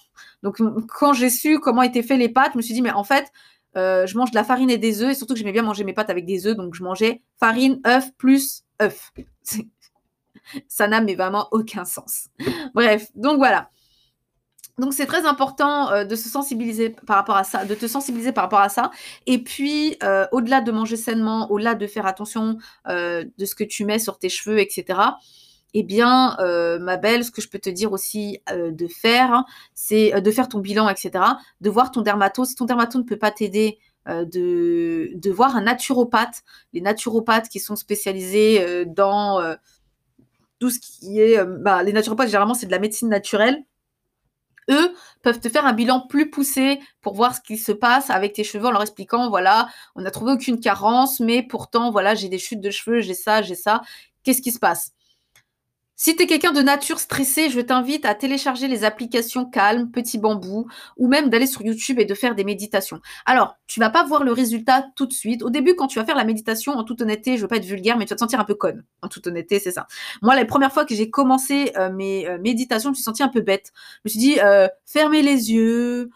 Donc 0.44 0.58
quand 0.88 1.14
j'ai 1.14 1.30
su 1.30 1.60
comment 1.60 1.82
étaient 1.82 2.04
faits 2.04 2.20
les 2.20 2.30
pâtes, 2.30 2.52
je 2.54 2.58
me 2.58 2.62
suis 2.62 2.74
dit 2.74 2.82
mais 2.82 2.92
en 2.92 3.04
fait, 3.04 3.32
euh, 3.78 4.06
je 4.06 4.18
mange 4.18 4.32
de 4.32 4.36
la 4.36 4.44
farine 4.44 4.70
et 4.70 4.78
des 4.78 5.02
œufs 5.02 5.12
et 5.12 5.16
surtout 5.16 5.34
que 5.34 5.40
j'aimais 5.40 5.52
bien 5.52 5.64
manger 5.64 5.84
mes 5.84 5.94
pâtes 5.94 6.10
avec 6.10 6.26
des 6.26 6.48
œufs, 6.48 6.56
donc 6.56 6.76
je 6.76 6.84
mangeais 6.84 7.22
farine, 7.40 7.80
œuf 7.86 8.12
plus 8.18 8.64
œuf. 8.82 9.12
Ça 10.68 10.88
n'a 10.88 11.02
vraiment 11.02 11.48
aucun 11.52 11.86
sens. 11.86 12.28
Bref, 12.74 13.10
donc 13.16 13.38
voilà. 13.38 13.70
Donc 14.78 14.94
c'est 14.94 15.06
très 15.06 15.26
important 15.26 15.92
euh, 15.92 16.06
de 16.06 16.16
se 16.16 16.28
sensibiliser 16.28 16.90
par 16.90 17.18
rapport 17.18 17.38
à 17.38 17.44
ça, 17.44 17.66
de 17.66 17.76
te 17.76 17.88
sensibiliser 17.88 18.32
par 18.32 18.46
rapport 18.46 18.62
à 18.62 18.70
ça. 18.70 18.90
Et 19.28 19.44
puis 19.44 19.98
au-delà 20.32 20.62
de 20.62 20.72
manger 20.72 20.98
sainement, 20.98 21.52
au-delà 21.52 21.76
de 21.76 21.86
faire 21.88 22.08
attention 22.08 22.58
de 22.88 23.46
ce 23.46 23.54
que 23.54 23.64
tu 23.64 23.86
mets 23.86 24.00
sur 24.00 24.18
tes 24.18 24.30
cheveux, 24.30 24.60
etc 24.60 24.98
eh 25.74 25.84
bien, 25.84 26.38
euh, 26.40 26.80
ma 26.80 26.98
belle, 26.98 27.24
ce 27.24 27.32
que 27.32 27.42
je 27.42 27.50
peux 27.50 27.60
te 27.60 27.70
dire 27.70 27.94
aussi 27.94 28.40
euh, 28.50 28.72
de 28.72 28.88
faire, 28.88 29.34
hein, 29.34 29.46
c'est 29.74 30.14
euh, 30.14 30.20
de 30.20 30.32
faire 30.32 30.50
ton 30.50 30.60
bilan, 30.60 30.90
etc. 30.90 31.24
De 31.62 31.70
voir 31.70 31.92
ton 31.92 32.02
dermato. 32.02 32.46
Si 32.46 32.56
ton 32.56 32.66
dermato 32.66 32.98
ne 32.98 33.04
peut 33.04 33.18
pas 33.18 33.32
t'aider, 33.32 33.80
de, 34.08 35.12
de, 35.14 35.32
voir 35.32 35.56
un 35.56 35.62
naturopathe. 35.62 36.42
Les 36.74 36.82
naturopathes 36.82 37.50
qui 37.50 37.60
sont 37.60 37.76
spécialisés 37.76 38.84
dans 38.88 39.40
tout 40.60 40.72
ce 40.72 40.80
qui 40.80 41.20
est... 41.20 41.46
Bah, 41.46 41.84
les 41.84 41.94
naturopathes, 41.94 42.30
généralement, 42.30 42.56
c'est 42.56 42.66
de 42.66 42.72
la 42.72 42.80
médecine 42.80 43.10
naturelle. 43.10 43.64
Eux 44.72 44.96
peuvent 45.22 45.40
te 45.40 45.50
faire 45.50 45.68
un 45.68 45.74
bilan 45.74 46.02
plus 46.08 46.32
poussé 46.32 46.80
pour 47.02 47.14
voir 47.14 47.36
ce 47.36 47.42
qui 47.42 47.58
se 47.58 47.72
passe 47.72 48.10
avec 48.10 48.34
tes 48.34 48.44
cheveux 48.44 48.66
en 48.66 48.72
leur 48.72 48.82
expliquant, 48.82 49.30
voilà, 49.30 49.70
on 49.96 50.02
n'a 50.02 50.12
trouvé 50.12 50.32
aucune 50.32 50.60
carence, 50.60 51.20
mais 51.20 51.44
pourtant, 51.44 51.92
voilà, 51.92 52.16
j'ai 52.16 52.30
des 52.30 52.40
chutes 52.40 52.62
de 52.62 52.72
cheveux, 52.72 53.02
j'ai 53.02 53.14
ça, 53.14 53.42
j'ai 53.44 53.56
ça. 53.56 53.82
Qu'est-ce 54.24 54.42
qui 54.42 54.52
se 54.52 54.60
passe? 54.60 54.94
Si 56.04 56.16
tu 56.16 56.24
es 56.24 56.26
quelqu'un 56.26 56.52
de 56.52 56.64
nature 56.64 57.00
stressée, 57.00 57.52
je 57.52 57.60
t'invite 57.60 58.06
à 58.06 58.16
télécharger 58.16 58.68
les 58.68 58.84
applications 58.84 59.46
Calme, 59.46 59.92
Petit 59.92 60.18
Bambou, 60.18 60.66
ou 60.98 61.08
même 61.08 61.30
d'aller 61.30 61.46
sur 61.46 61.62
YouTube 61.62 62.00
et 62.00 62.06
de 62.06 62.16
faire 62.16 62.34
des 62.34 62.44
méditations. 62.44 63.00
Alors, 63.28 63.56
tu 63.68 63.80
vas 63.80 63.92
pas 63.92 64.04
voir 64.04 64.24
le 64.24 64.32
résultat 64.32 64.84
tout 64.96 65.06
de 65.06 65.14
suite. 65.14 65.44
Au 65.44 65.52
début, 65.52 65.76
quand 65.76 65.86
tu 65.86 66.00
vas 66.00 66.06
faire 66.06 66.16
la 66.16 66.24
méditation, 66.24 66.72
en 66.72 66.84
toute 66.84 67.04
honnêteté, 67.04 67.38
je 67.38 67.44
veux 67.44 67.48
pas 67.48 67.58
être 67.58 67.66
vulgaire, 67.66 68.00
mais 68.00 68.06
tu 68.06 68.10
vas 68.10 68.16
te 68.16 68.20
sentir 68.20 68.40
un 68.40 68.46
peu 68.46 68.56
conne. 68.56 68.84
En 69.04 69.10
toute 69.10 69.28
honnêteté, 69.28 69.60
c'est 69.60 69.70
ça. 69.70 69.86
Moi, 70.24 70.36
la 70.36 70.44
première 70.46 70.74
fois 70.74 70.86
que 70.86 70.96
j'ai 70.96 71.12
commencé 71.12 71.72
euh, 71.78 71.92
mes 71.92 72.28
euh, 72.28 72.40
méditations, 72.40 72.88
je 72.88 72.94
me 72.94 72.96
suis 72.96 73.04
sentie 73.04 73.22
un 73.22 73.30
peu 73.30 73.42
bête. 73.42 73.72
Je 73.98 74.00
me 74.06 74.10
suis 74.10 74.20
dit, 74.20 74.40
euh, 74.40 74.68
fermez 74.88 75.22
les 75.22 75.52
yeux, 75.52 76.10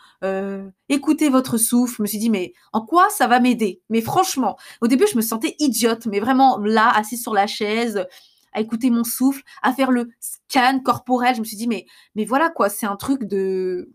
écoutez 0.90 1.30
votre 1.30 1.60
souffle. 1.60 1.98
Je 1.98 2.02
me 2.02 2.08
suis 2.08 2.18
dit, 2.18 2.32
mais 2.32 2.54
en 2.74 2.82
quoi 2.82 3.08
ça 3.12 3.28
va 3.28 3.40
m'aider? 3.40 3.82
Mais 3.92 4.02
franchement, 4.02 4.58
au 4.82 4.88
début, 4.88 5.06
je 5.12 5.16
me 5.16 5.22
sentais 5.22 5.56
idiote, 5.60 6.08
mais 6.08 6.20
vraiment 6.20 6.58
là, 6.58 6.92
assise 6.96 7.22
sur 7.22 7.36
la 7.36 7.46
chaise 7.46 8.08
à 8.56 8.62
écouter 8.62 8.90
mon 8.90 9.04
souffle, 9.04 9.44
à 9.62 9.74
faire 9.74 9.92
le 9.92 10.10
scan 10.20 10.80
corporel. 10.84 11.36
Je 11.36 11.42
me 11.42 11.46
suis 11.46 11.58
dit, 11.58 11.68
mais, 11.68 11.86
mais 12.16 12.26
voilà 12.26 12.50
quoi, 12.50 12.70
c'est 12.70 12.88
un 12.88 12.96
truc 12.96 13.26
de... 13.26 13.92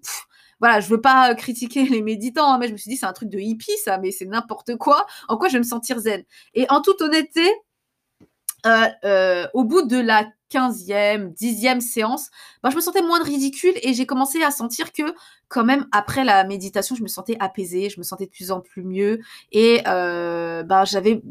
voilà, 0.60 0.80
je 0.80 0.88
veux 0.88 1.00
pas 1.00 1.34
critiquer 1.34 1.84
les 1.84 2.02
méditants, 2.02 2.52
hein, 2.52 2.58
mais 2.58 2.68
je 2.68 2.72
me 2.72 2.76
suis 2.76 2.90
dit, 2.90 2.96
c'est 2.96 3.06
un 3.06 3.12
truc 3.12 3.30
de 3.30 3.38
hippie, 3.38 3.76
ça, 3.84 3.98
mais 3.98 4.12
c'est 4.12 4.26
n'importe 4.26 4.76
quoi. 4.76 5.06
En 5.28 5.36
quoi 5.36 5.48
je 5.48 5.54
vais 5.54 5.60
me 5.60 5.64
sentir 5.64 5.98
zen? 5.98 6.22
Et 6.54 6.66
en 6.68 6.80
toute 6.82 7.00
honnêteté, 7.00 7.48
euh, 8.66 8.86
euh, 9.04 9.46
au 9.54 9.64
bout 9.64 9.82
de 9.82 9.96
la 9.96 10.26
15e, 10.52 11.34
10e 11.34 11.80
séance, 11.80 12.30
bah, 12.62 12.70
je 12.70 12.76
me 12.76 12.80
sentais 12.80 13.02
moins 13.02 13.22
ridicule 13.22 13.74
et 13.82 13.94
j'ai 13.94 14.04
commencé 14.04 14.42
à 14.42 14.50
sentir 14.50 14.92
que 14.92 15.14
quand 15.48 15.64
même 15.64 15.86
après 15.92 16.24
la 16.24 16.44
méditation, 16.44 16.94
je 16.94 17.02
me 17.02 17.08
sentais 17.08 17.36
apaisée, 17.40 17.88
je 17.88 17.98
me 17.98 18.04
sentais 18.04 18.26
de 18.26 18.30
plus 18.30 18.50
en 18.50 18.60
plus 18.60 18.82
mieux 18.82 19.20
et 19.52 19.80
euh, 19.86 20.62
bah, 20.62 20.84
j'avais 20.84 21.22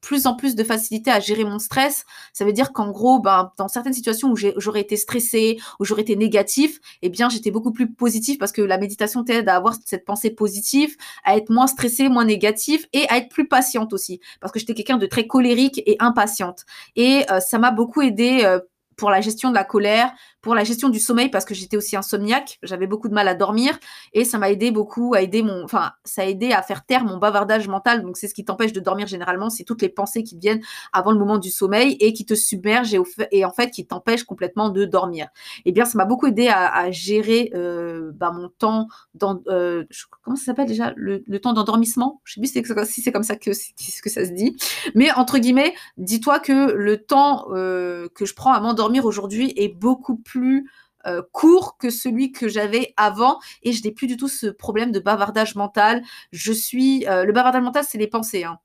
plus 0.00 0.26
en 0.26 0.34
plus 0.34 0.54
de 0.54 0.64
facilité 0.64 1.10
à 1.10 1.20
gérer 1.20 1.44
mon 1.44 1.58
stress. 1.58 2.04
Ça 2.32 2.44
veut 2.44 2.52
dire 2.52 2.72
qu'en 2.72 2.90
gros, 2.90 3.20
ben, 3.20 3.52
dans 3.58 3.68
certaines 3.68 3.92
situations 3.92 4.30
où 4.30 4.36
j'aurais 4.36 4.80
été 4.80 4.96
stressée, 4.96 5.58
où 5.80 5.84
j'aurais 5.84 6.02
été 6.02 6.16
négatif, 6.16 6.80
eh 7.02 7.08
bien, 7.08 7.28
j'étais 7.28 7.50
beaucoup 7.50 7.72
plus 7.72 7.92
positif 7.92 8.38
parce 8.38 8.52
que 8.52 8.62
la 8.62 8.78
méditation 8.78 9.24
t'aide 9.24 9.48
à 9.48 9.56
avoir 9.56 9.74
cette 9.84 10.04
pensée 10.04 10.30
positive, 10.30 10.96
à 11.24 11.36
être 11.36 11.50
moins 11.50 11.66
stressée, 11.66 12.08
moins 12.08 12.24
négatif 12.24 12.86
et 12.92 13.06
à 13.08 13.18
être 13.18 13.28
plus 13.28 13.48
patiente 13.48 13.92
aussi. 13.92 14.20
Parce 14.40 14.52
que 14.52 14.58
j'étais 14.58 14.74
quelqu'un 14.74 14.98
de 14.98 15.06
très 15.06 15.26
colérique 15.26 15.82
et 15.86 15.96
impatiente. 15.98 16.64
Et 16.96 17.24
euh, 17.30 17.40
ça 17.40 17.58
m'a 17.58 17.70
beaucoup 17.70 18.02
aidé 18.02 18.40
euh, 18.44 18.60
pour 18.98 19.10
la 19.10 19.20
gestion 19.20 19.48
de 19.48 19.54
la 19.54 19.64
colère, 19.64 20.12
pour 20.40 20.54
la 20.54 20.64
gestion 20.64 20.88
du 20.88 20.98
sommeil 20.98 21.30
parce 21.30 21.44
que 21.44 21.54
j'étais 21.54 21.76
aussi 21.76 21.96
insomniaque, 21.96 22.58
j'avais 22.62 22.86
beaucoup 22.86 23.08
de 23.08 23.14
mal 23.14 23.28
à 23.28 23.34
dormir 23.34 23.78
et 24.12 24.24
ça 24.24 24.38
m'a 24.38 24.50
aidé 24.50 24.70
beaucoup 24.70 25.14
à 25.14 25.22
aider 25.22 25.42
mon, 25.42 25.64
enfin, 25.64 25.92
ça 26.04 26.22
a 26.22 26.24
aidé 26.26 26.52
à 26.52 26.62
faire 26.62 26.84
taire 26.84 27.04
mon 27.04 27.18
bavardage 27.18 27.68
mental. 27.68 28.02
Donc 28.02 28.16
c'est 28.16 28.28
ce 28.28 28.34
qui 28.34 28.44
t'empêche 28.44 28.72
de 28.72 28.80
dormir 28.80 29.06
généralement, 29.06 29.50
c'est 29.50 29.64
toutes 29.64 29.82
les 29.82 29.88
pensées 29.88 30.22
qui 30.22 30.38
viennent 30.38 30.60
avant 30.92 31.12
le 31.12 31.18
moment 31.18 31.38
du 31.38 31.50
sommeil 31.50 31.96
et 32.00 32.12
qui 32.12 32.24
te 32.24 32.34
submergent 32.34 32.94
et, 33.30 33.44
en 33.44 33.52
fait 33.52 33.70
qui 33.70 33.86
t'empêchent 33.86 34.24
complètement 34.24 34.70
de 34.70 34.84
dormir. 34.84 35.28
Eh 35.64 35.72
bien, 35.72 35.84
ça 35.84 35.98
m'a 35.98 36.04
beaucoup 36.04 36.26
aidé 36.26 36.48
à, 36.48 36.90
gérer 36.90 37.50
euh, 37.54 38.12
bah, 38.14 38.30
mon 38.30 38.48
temps 38.48 38.88
dans, 39.14 39.40
euh, 39.48 39.84
comment 40.22 40.36
ça 40.36 40.44
s'appelle 40.46 40.66
déjà? 40.66 40.92
Le, 40.96 41.20
temps 41.40 41.52
d'endormissement? 41.52 42.20
Je 42.24 42.34
sais 42.34 42.40
plus 42.40 42.48
si 42.86 43.02
c'est 43.02 43.12
comme 43.12 43.22
ça 43.22 43.36
que, 43.36 43.52
ça 43.52 44.24
se 44.24 44.32
dit, 44.32 44.56
mais 44.94 45.10
entre 45.12 45.38
guillemets, 45.38 45.74
dis-toi 45.96 46.40
que 46.40 46.72
le 46.72 46.98
temps 46.98 47.46
euh, 47.52 48.08
que 48.14 48.24
je 48.24 48.34
prends 48.34 48.52
à 48.52 48.60
m'endormir 48.60 49.04
aujourd'hui 49.04 49.52
est 49.56 49.68
beaucoup 49.68 50.16
plus 50.28 50.68
euh, 51.06 51.22
court 51.32 51.78
que 51.78 51.90
celui 51.90 52.32
que 52.32 52.48
j'avais 52.48 52.92
avant 52.96 53.38
et 53.62 53.72
je 53.72 53.82
n'ai 53.82 53.92
plus 53.92 54.06
du 54.06 54.16
tout 54.16 54.28
ce 54.28 54.46
problème 54.46 54.92
de 54.92 55.00
bavardage 55.00 55.54
mental. 55.54 56.02
Je 56.32 56.52
suis 56.52 57.06
euh, 57.06 57.24
le 57.24 57.32
bavardage 57.32 57.62
mental, 57.62 57.84
c'est 57.88 57.98
les 57.98 58.08
pensées, 58.08 58.44
hein. 58.44 58.58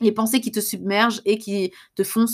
les 0.00 0.12
pensées 0.12 0.40
qui 0.40 0.50
te 0.50 0.60
submergent 0.60 1.22
et 1.24 1.38
qui 1.38 1.72
te 1.94 2.04
font 2.04 2.26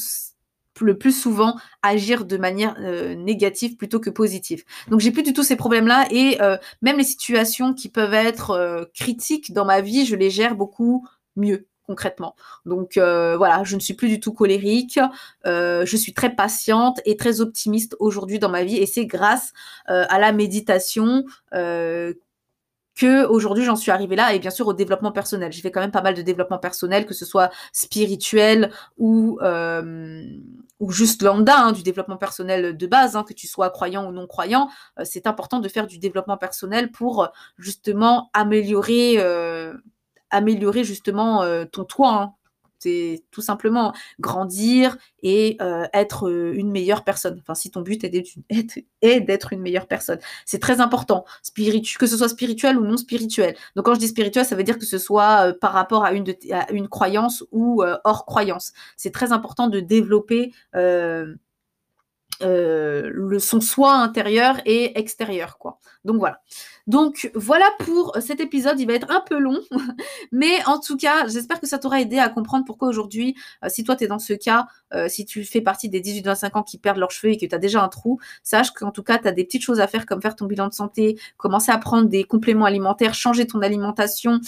le 0.81 0.97
plus 0.97 1.13
souvent 1.13 1.57
agir 1.83 2.25
de 2.25 2.37
manière 2.37 2.77
euh, 2.81 3.15
négative 3.15 3.77
plutôt 3.77 4.01
que 4.01 4.11
positive. 4.11 4.65
Donc 4.89 5.01
j'ai 5.01 5.11
plus 5.11 5.23
du 5.23 5.33
tout 5.33 5.43
ces 5.43 5.57
problèmes-là 5.57 6.09
et 6.11 6.39
même 6.83 6.99
les 6.99 7.05
situations 7.05 7.75
qui 7.75 7.89
peuvent 7.89 8.15
être 8.15 8.89
critiques 8.95 9.53
dans 9.53 9.65
ma 9.65 9.81
vie, 9.81 10.07
je 10.07 10.17
les 10.17 10.31
gère 10.31 10.57
beaucoup 10.57 11.07
mieux 11.37 11.68
concrètement. 11.89 12.37
Donc 12.67 12.97
euh, 12.97 13.37
voilà, 13.37 13.65
je 13.65 13.75
ne 13.75 13.81
suis 13.81 13.95
plus 13.95 14.09
du 14.09 14.21
tout 14.21 14.33
colérique, 14.35 15.01
euh, 15.47 15.87
je 15.87 15.97
suis 15.97 16.13
très 16.13 16.31
patiente 16.31 17.01
et 17.07 17.17
très 17.17 17.41
optimiste 17.41 17.97
aujourd'hui 17.99 18.39
dans 18.39 18.51
ma 18.51 18.63
vie 18.63 18.77
et 18.77 18.87
c'est 18.87 19.07
grâce 19.07 19.53
euh, 19.89 20.05
à 20.11 20.19
la 20.21 20.33
méditation 20.33 21.25
que 21.51 23.25
aujourd'hui 23.27 23.65
j'en 23.65 23.77
suis 23.77 23.93
arrivée 23.93 24.17
là 24.17 24.35
et 24.35 24.41
bien 24.41 24.51
sûr 24.51 24.67
au 24.67 24.75
développement 24.75 25.13
personnel. 25.13 25.51
J'ai 25.53 25.63
fait 25.63 25.71
quand 25.71 25.81
même 25.81 25.93
pas 25.93 26.03
mal 26.03 26.15
de 26.15 26.23
développement 26.23 26.59
personnel, 26.59 27.07
que 27.07 27.15
ce 27.15 27.25
soit 27.25 27.51
spirituel 27.73 28.71
ou 28.99 29.39
ou 30.81 30.93
juste 30.93 31.23
lambda, 31.23 31.59
hein, 31.59 31.73
du 31.73 31.83
développement 31.83 32.19
personnel 32.19 32.77
de 32.77 32.87
base, 32.87 33.17
hein, 33.17 33.25
que 33.25 33.33
tu 33.33 33.49
sois 33.49 33.71
croyant 33.71 34.09
ou 34.09 34.13
non 34.13 34.27
croyant. 34.27 34.69
c'est 35.05 35.27
important 35.27 35.59
de 35.61 35.69
faire 35.69 35.87
du 35.87 35.99
développement 35.99 36.37
personnel 36.37 36.91
pour 36.93 37.29
justement 37.57 38.31
améliorer 38.35 39.19
améliorer 40.31 40.85
justement 40.85 41.43
euh, 41.43 41.65
ton 41.65 41.85
toit. 41.85 42.15
Hein. 42.15 42.35
C'est 42.81 43.25
tout 43.33 43.41
simplement 43.41 43.93
grandir 44.21 44.97
et 45.25 45.57
euh, 45.61 45.87
être 45.93 46.29
euh, 46.29 46.53
une 46.55 46.71
meilleure 46.71 47.03
personne. 47.03 47.37
Enfin, 47.41 47.57
si 47.57 47.73
ton 47.73 47.81
but 47.81 48.05
est 48.05 48.09
d'être 48.09 49.53
une 49.53 49.61
meilleure 49.63 49.89
personne, 49.89 50.21
c'est 50.47 50.61
très 50.61 50.81
important, 50.81 51.25
que 51.55 52.07
ce 52.07 52.17
soit 52.17 52.29
spirituel 52.29 52.79
ou 52.79 52.85
non 52.85 52.97
spirituel. 52.97 53.57
Donc, 53.75 53.87
quand 53.87 53.95
je 53.95 53.99
dis 53.99 54.07
spirituel, 54.07 54.45
ça 54.45 54.55
veut 54.55 54.63
dire 54.63 54.79
que 54.79 54.87
ce 54.87 54.99
soit 54.99 55.53
par 55.61 55.73
rapport 55.73 56.05
à 56.05 56.13
une, 56.13 56.33
à 56.53 56.71
une 56.71 56.87
croyance 56.89 57.45
ou 57.51 57.83
hors 58.05 58.27
croyance. 58.27 58.73
C'est 58.97 59.13
très 59.13 59.33
important 59.33 59.67
de 59.67 59.81
développer 59.81 60.53
euh, 62.43 63.11
le 63.13 63.39
son 63.39 63.61
soi 63.61 63.93
intérieur 63.95 64.61
et 64.65 64.99
extérieur 64.99 65.59
quoi. 65.59 65.79
Donc 66.05 66.19
voilà. 66.19 66.41
Donc 66.87 67.31
voilà 67.35 67.67
pour 67.81 68.17
cet 68.21 68.41
épisode, 68.41 68.79
il 68.79 68.87
va 68.87 68.95
être 68.95 69.11
un 69.11 69.21
peu 69.21 69.39
long 69.39 69.59
mais 70.33 70.65
en 70.67 70.79
tout 70.79 70.97
cas, 70.97 71.27
j'espère 71.27 71.61
que 71.61 71.67
ça 71.67 71.79
t'aura 71.79 72.01
aidé 72.01 72.19
à 72.19 72.29
comprendre 72.29 72.65
pourquoi 72.65 72.89
aujourd'hui 72.89 73.35
euh, 73.65 73.69
si 73.69 73.83
toi 73.85 73.97
tu 73.97 74.05
es 74.05 74.07
dans 74.07 74.19
ce 74.19 74.33
cas, 74.35 74.67
euh, 74.95 75.09
si 75.09 75.27
tu 75.27 75.45
fais 75.45 75.61
partie 75.61 75.89
des 75.89 76.01
18-25 76.01 76.59
ans 76.59 76.63
qui 76.63 76.79
perdent 76.79 76.99
leurs 76.99 77.11
cheveux 77.11 77.33
et 77.33 77.37
que 77.37 77.47
tu 77.47 77.55
as 77.55 77.59
déjà 77.59 77.83
un 77.83 77.89
trou, 77.89 78.21
sache 78.43 78.71
qu'en 78.71 78.93
tout 78.93 79.03
cas, 79.03 79.19
tu 79.19 79.29
as 79.29 79.33
des 79.33 79.45
petites 79.45 79.63
choses 79.63 79.81
à 79.81 79.87
faire 79.87 80.07
comme 80.07 80.23
faire 80.23 80.37
ton 80.37 80.47
bilan 80.47 80.69
de 80.69 80.75
santé, 80.75 81.19
commencer 81.37 81.73
à 81.73 81.79
prendre 81.79 82.09
des 82.09 82.25
compléments 82.25 82.67
alimentaires, 82.67 83.15
changer 83.15 83.47
ton 83.47 83.63
alimentation 83.63 84.41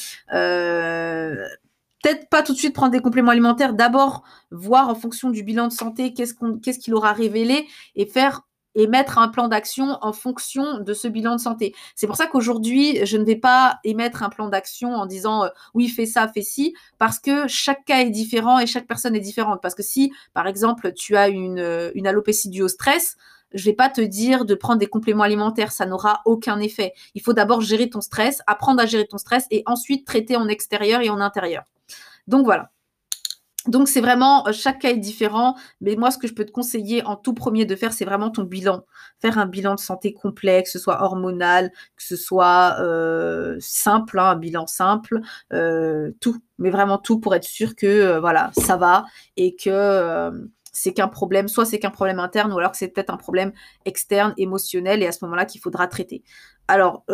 peut-être 2.03 2.29
pas 2.29 2.43
tout 2.43 2.53
de 2.53 2.59
suite 2.59 2.75
prendre 2.75 2.93
des 2.93 3.01
compléments 3.01 3.31
alimentaires, 3.31 3.75
d'abord 3.75 4.23
voir 4.51 4.89
en 4.89 4.95
fonction 4.95 5.31
du 5.31 5.43
bilan 5.43 5.69
de 5.69 5.73
santé 5.73 6.15
qu'est-ce 6.15 6.79
qu'il 6.79 6.95
aura 6.95 7.13
révélé 7.13 7.67
et 7.95 8.07
faire 8.07 8.43
et 8.75 8.87
mettre 8.87 9.19
un 9.19 9.29
plan 9.29 9.49
d'action 9.49 9.99
en 10.01 10.13
fonction 10.13 10.79
de 10.79 10.95
ce 10.95 11.09
bilan 11.09 11.37
de 11.37 11.41
santé. 11.41 11.75
C'est 11.95 12.07
pour 12.07 12.17
ça 12.17 12.27
qu'aujourd'hui, 12.27 13.05
je 13.05 13.17
ne 13.17 13.25
vais 13.25 13.37
pas 13.37 13.81
émettre 13.85 14.23
un 14.23 14.29
plan 14.29 14.49
d'action 14.49 14.95
en 14.95 15.07
disant 15.07 15.45
euh, 15.45 15.49
oui, 15.75 15.89
fais 15.89 16.07
ça, 16.07 16.29
fais 16.29 16.43
ci, 16.43 16.75
parce 16.99 17.19
que 17.19 17.49
chaque 17.49 17.85
cas 17.85 18.01
est 18.01 18.11
différent 18.11 18.59
et 18.59 18.67
chaque 18.67 18.87
personne 18.87 19.17
est 19.17 19.21
différente. 19.21 19.61
Parce 19.61 19.75
que 19.75 19.83
si, 19.83 20.13
par 20.35 20.47
exemple, 20.47 20.93
tu 20.93 21.17
as 21.17 21.29
une, 21.29 21.59
euh, 21.59 21.91
une 21.95 22.07
alopécie 22.07 22.49
due 22.49 22.63
au 22.63 22.69
stress, 22.69 23.17
je 23.53 23.65
vais 23.65 23.75
pas 23.75 23.89
te 23.89 24.01
dire 24.01 24.45
de 24.45 24.55
prendre 24.55 24.79
des 24.79 24.87
compléments 24.87 25.25
alimentaires, 25.25 25.73
ça 25.73 25.87
n'aura 25.87 26.23
aucun 26.25 26.61
effet. 26.61 26.93
Il 27.15 27.23
faut 27.23 27.33
d'abord 27.33 27.61
gérer 27.61 27.91
ton 27.91 28.01
stress, 28.01 28.43
apprendre 28.47 28.81
à 28.81 28.87
gérer 28.87 29.07
ton 29.07 29.19
stress 29.19 29.47
et 29.51 29.63
ensuite 29.67 30.07
traiter 30.07 30.37
en 30.37 30.49
extérieur 30.49 31.01
et 31.01 31.11
en 31.11 31.21
intérieur. 31.21 31.65
Donc 32.27 32.45
voilà. 32.45 32.71
Donc 33.67 33.89
c'est 33.89 34.01
vraiment, 34.01 34.47
euh, 34.49 34.53
chaque 34.53 34.79
cas 34.79 34.91
est 34.91 34.97
différent, 34.97 35.55
mais 35.83 35.95
moi 35.95 36.11
ce 36.11 36.17
que 36.17 36.27
je 36.27 36.33
peux 36.33 36.47
te 36.47 36.51
conseiller 36.51 37.05
en 37.05 37.15
tout 37.15 37.35
premier 37.35 37.67
de 37.67 37.77
faire, 37.77 37.93
c'est 37.93 38.07
vraiment 38.07 38.31
ton 38.31 38.45
bilan. 38.45 38.85
Faire 39.21 39.37
un 39.37 39.45
bilan 39.45 39.75
de 39.75 39.81
santé 39.81 40.15
complet, 40.15 40.63
que 40.63 40.71
ce 40.71 40.79
soit 40.79 41.03
hormonal, 41.03 41.71
que 41.95 42.03
ce 42.03 42.17
soit 42.17 42.77
euh, 42.81 43.57
simple, 43.61 44.19
hein, 44.19 44.31
un 44.31 44.37
bilan 44.37 44.67
simple, 44.67 45.21
euh, 45.53 46.11
tout, 46.21 46.39
mais 46.59 46.71
vraiment 46.71 46.97
tout 46.97 47.21
pour 47.21 47.35
être 47.35 47.45
sûr 47.45 47.77
que 47.77 48.19
voilà, 48.19 48.51
ça 48.57 48.79
va 48.79 49.05
et 49.37 49.55
que 49.57 50.31
c'est 50.73 50.93
qu'un 50.93 51.09
problème, 51.09 51.49
soit 51.49 51.65
c'est 51.65 51.79
qu'un 51.79 51.91
problème 51.91 52.19
interne 52.19 52.53
ou 52.53 52.59
alors 52.59 52.73
que 52.73 52.77
c'est 52.77 52.89
peut-être 52.89 53.11
un 53.11 53.17
problème 53.17 53.53
externe, 53.85 54.35
émotionnel 54.37 55.03
et 55.03 55.07
à 55.07 55.13
ce 55.13 55.25
moment-là 55.25 55.45
qu'il 55.45 55.61
faudra 55.61 55.87
traiter. 55.87 56.23
Alors, 56.69 57.05